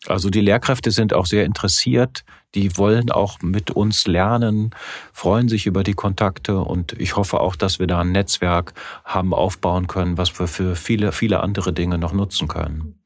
[0.05, 2.23] Also die Lehrkräfte sind auch sehr interessiert,
[2.55, 4.71] die wollen auch mit uns lernen,
[5.11, 8.73] freuen sich über die Kontakte und ich hoffe auch, dass wir da ein Netzwerk
[9.04, 12.96] haben aufbauen können, was wir für viele, viele andere Dinge noch nutzen können.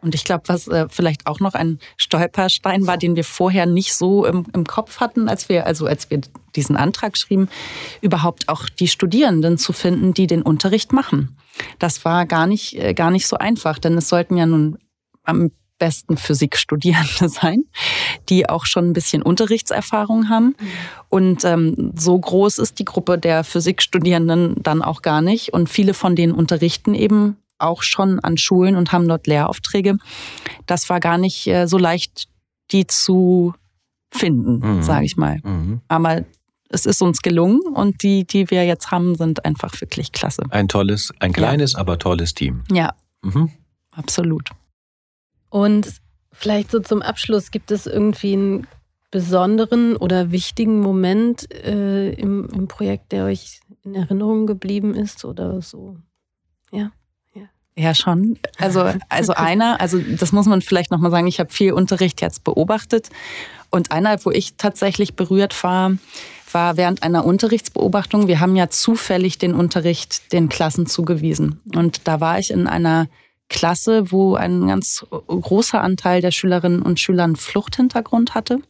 [0.00, 3.94] Und ich glaube, was äh, vielleicht auch noch ein Stolperstein war, den wir vorher nicht
[3.94, 6.20] so im, im Kopf hatten, als wir, also als wir
[6.54, 7.48] diesen Antrag schrieben,
[8.00, 11.36] überhaupt auch die Studierenden zu finden, die den Unterricht machen.
[11.78, 14.78] Das war gar nicht, äh, gar nicht so einfach, denn es sollten ja nun
[15.24, 17.64] am besten Physikstudierende sein,
[18.28, 20.54] die auch schon ein bisschen Unterrichtserfahrung haben.
[21.08, 25.52] Und ähm, so groß ist die Gruppe der Physikstudierenden dann auch gar nicht.
[25.52, 29.96] Und viele von denen unterrichten eben auch schon an Schulen und haben dort Lehraufträge.
[30.66, 32.28] Das war gar nicht äh, so leicht,
[32.70, 33.54] die zu
[34.10, 34.82] finden, mhm.
[34.82, 35.40] sage ich mal.
[35.42, 35.80] Mhm.
[35.88, 36.24] Aber
[36.68, 40.42] es ist uns gelungen und die, die wir jetzt haben, sind einfach wirklich klasse.
[40.50, 41.78] Ein tolles, ein kleines, ja.
[41.78, 42.64] aber tolles Team.
[42.70, 43.50] Ja, mhm.
[43.92, 44.50] absolut.
[45.50, 45.88] Und
[46.32, 48.66] vielleicht so zum Abschluss, gibt es irgendwie einen
[49.10, 55.62] besonderen oder wichtigen Moment äh, im, im Projekt, der euch in Erinnerung geblieben ist oder
[55.62, 55.96] so?
[56.70, 56.90] Ja.
[57.78, 58.38] Ja, schon.
[58.58, 62.42] Also, also einer, also das muss man vielleicht nochmal sagen, ich habe viel Unterricht jetzt
[62.44, 63.08] beobachtet.
[63.70, 65.92] Und einer, wo ich tatsächlich berührt war,
[66.52, 68.26] war während einer Unterrichtsbeobachtung.
[68.26, 71.60] Wir haben ja zufällig den Unterricht den Klassen zugewiesen.
[71.74, 73.06] Und da war ich in einer
[73.48, 78.60] Klasse, wo ein ganz großer Anteil der Schülerinnen und Schüler einen Fluchthintergrund hatte.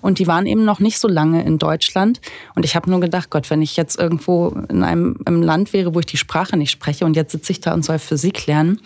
[0.00, 2.20] Und die waren eben noch nicht so lange in Deutschland.
[2.54, 5.94] Und ich habe nur gedacht, Gott, wenn ich jetzt irgendwo in einem, einem Land wäre,
[5.94, 8.80] wo ich die Sprache nicht spreche und jetzt sitze ich da und soll Physik lernen.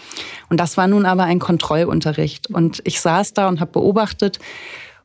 [0.49, 2.49] Und das war nun aber ein Kontrollunterricht.
[2.51, 4.39] Und ich saß da und habe beobachtet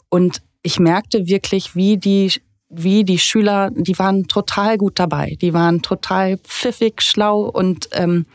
[0.09, 2.31] und ich merkte wirklich, wie die
[2.71, 5.37] wie die Schüler, die waren total gut dabei.
[5.41, 8.25] Die waren total pfiffig, schlau und ähm,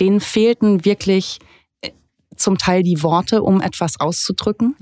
[0.00, 1.38] denen fehlten wirklich
[2.36, 4.76] zum Teil die Worte, um etwas auszudrücken.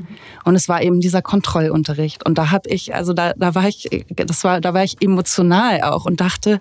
[0.45, 2.25] Und es war eben dieser Kontrollunterricht.
[2.25, 5.83] Und da habe ich, also da, da war ich, das war, da war ich emotional
[5.83, 6.61] auch und dachte,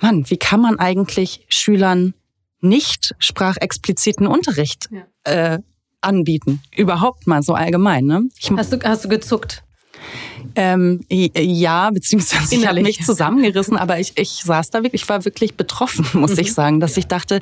[0.00, 2.14] Mann, wie kann man eigentlich Schülern
[2.60, 5.54] nicht sprachexpliziten Unterricht ja.
[5.54, 5.58] äh,
[6.00, 6.62] anbieten?
[6.74, 8.04] Überhaupt mal so allgemein.
[8.04, 8.28] Ne?
[8.38, 9.62] Ich, hast, du, hast du gezuckt?
[10.54, 15.24] Ähm, ja, beziehungsweise ich habe mich zusammengerissen, aber ich, ich saß da wirklich, ich war
[15.24, 16.54] wirklich betroffen, muss ich mhm.
[16.54, 17.40] sagen, dass ich dachte,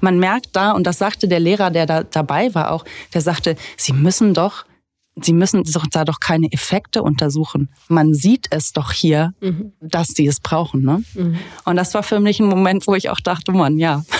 [0.00, 2.84] man merkt da, und das sagte der Lehrer, der da dabei war auch,
[3.14, 4.64] der sagte, Sie müssen doch
[5.20, 7.70] Sie müssen da doch keine Effekte untersuchen.
[7.88, 9.72] Man sieht es doch hier, mhm.
[9.80, 10.82] dass sie es brauchen.
[10.82, 11.02] Ne?
[11.14, 11.38] Mhm.
[11.64, 14.04] Und das war für mich ein Moment, wo ich auch dachte, Mann, ja.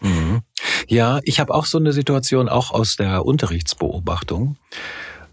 [0.00, 0.42] Mhm.
[0.86, 4.56] Ja, ich habe auch so eine Situation, auch aus der Unterrichtsbeobachtung.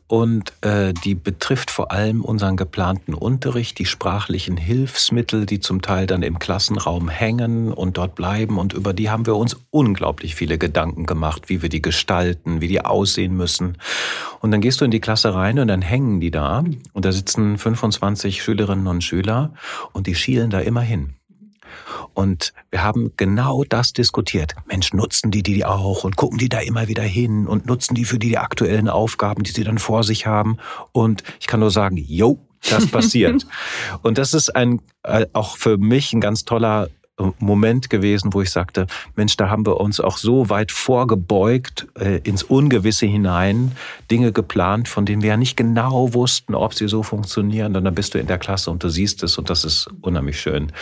[0.08, 6.06] Und äh, die betrifft vor allem unseren geplanten Unterricht, die sprachlichen Hilfsmittel, die zum Teil
[6.06, 8.60] dann im Klassenraum hängen und dort bleiben.
[8.60, 12.68] Und über die haben wir uns unglaublich viele Gedanken gemacht, wie wir die gestalten, wie
[12.68, 13.78] die aussehen müssen.
[14.42, 16.64] Und dann gehst du in die Klasse rein und dann hängen die da.
[16.94, 19.54] Und da sitzen 25 Schülerinnen und Schüler
[19.92, 21.16] und die schielen da immer hin.
[22.14, 24.56] Und wir haben genau das diskutiert.
[24.66, 28.06] Mensch, nutzen die die auch und gucken die da immer wieder hin und nutzen die
[28.06, 30.58] für die, die aktuellen Aufgaben, die sie dann vor sich haben.
[30.92, 33.46] Und ich kann nur sagen, jo, das passiert.
[34.02, 36.90] und das ist ein, äh, auch für mich ein ganz toller
[37.40, 42.20] Moment gewesen, wo ich sagte, Mensch, da haben wir uns auch so weit vorgebeugt äh,
[42.20, 43.72] ins Ungewisse hinein,
[44.12, 47.76] Dinge geplant, von denen wir ja nicht genau wussten, ob sie so funktionieren.
[47.76, 50.40] Und dann bist du in der Klasse und du siehst es und das ist unheimlich
[50.40, 50.74] schön,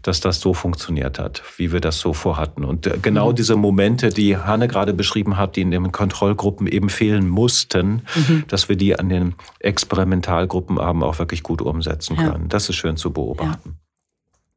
[0.00, 2.64] dass das so funktioniert hat, wie wir das so vorhatten.
[2.64, 3.36] Und äh, genau mhm.
[3.36, 8.44] diese Momente, die Hanne gerade beschrieben hat, die in den Kontrollgruppen eben fehlen mussten, mhm.
[8.48, 12.44] dass wir die an den Experimentalgruppen haben auch wirklich gut umsetzen können.
[12.44, 12.48] Ja.
[12.48, 13.76] Das ist schön zu beobachten.
[13.76, 13.81] Ja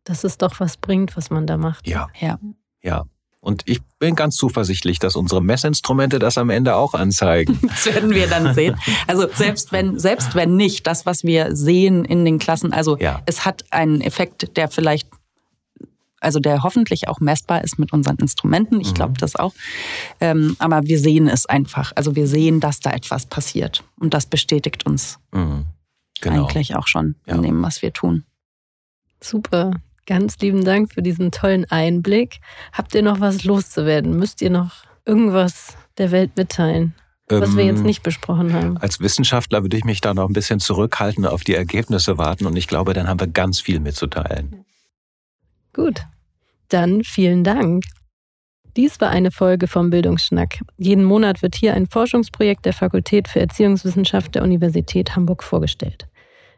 [0.05, 1.87] dass es doch was bringt, was man da macht.
[1.87, 2.07] Ja.
[2.19, 2.39] Ja.
[2.81, 3.05] Ja.
[3.45, 7.59] Und ich bin ganz zuversichtlich, dass unsere Messinstrumente das am Ende auch anzeigen.
[7.67, 8.75] Das werden wir dann sehen.
[9.05, 13.21] Also selbst wenn, selbst wenn nicht, das, was wir sehen in den Klassen, also ja.
[13.27, 15.09] es hat einen Effekt, der vielleicht,
[16.19, 18.81] also der hoffentlich auch messbar ist mit unseren Instrumenten.
[18.81, 18.95] Ich mhm.
[18.95, 19.53] glaube das auch.
[20.19, 21.91] Ähm, aber wir sehen es einfach.
[21.95, 23.83] Also wir sehen, dass da etwas passiert.
[23.99, 25.65] Und das bestätigt uns mhm.
[26.19, 26.45] genau.
[26.45, 27.35] eigentlich auch schon ja.
[27.35, 28.23] in dem, was wir tun.
[29.21, 29.71] Super.
[30.05, 32.39] Ganz lieben Dank für diesen tollen Einblick.
[32.71, 34.17] Habt ihr noch was loszuwerden?
[34.17, 36.93] Müsst ihr noch irgendwas der Welt mitteilen?
[37.27, 38.77] Was ähm, wir jetzt ähm, nicht besprochen haben.
[38.77, 42.55] Als Wissenschaftler würde ich mich da noch ein bisschen zurückhalten, auf die Ergebnisse warten und
[42.55, 44.63] ich glaube, dann haben wir ganz viel mitzuteilen.
[45.73, 46.01] Gut,
[46.69, 47.85] dann vielen Dank.
[48.77, 50.59] Dies war eine Folge vom Bildungsschnack.
[50.77, 56.07] Jeden Monat wird hier ein Forschungsprojekt der Fakultät für Erziehungswissenschaft der Universität Hamburg vorgestellt.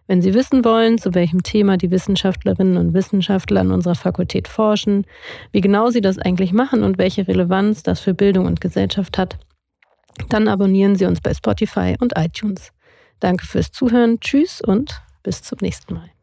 [0.07, 5.05] Wenn Sie wissen wollen, zu welchem Thema die Wissenschaftlerinnen und Wissenschaftler an unserer Fakultät forschen,
[5.51, 9.37] wie genau sie das eigentlich machen und welche Relevanz das für Bildung und Gesellschaft hat,
[10.29, 12.71] dann abonnieren Sie uns bei Spotify und iTunes.
[13.19, 16.16] Danke fürs Zuhören, tschüss und bis zum nächsten Mal.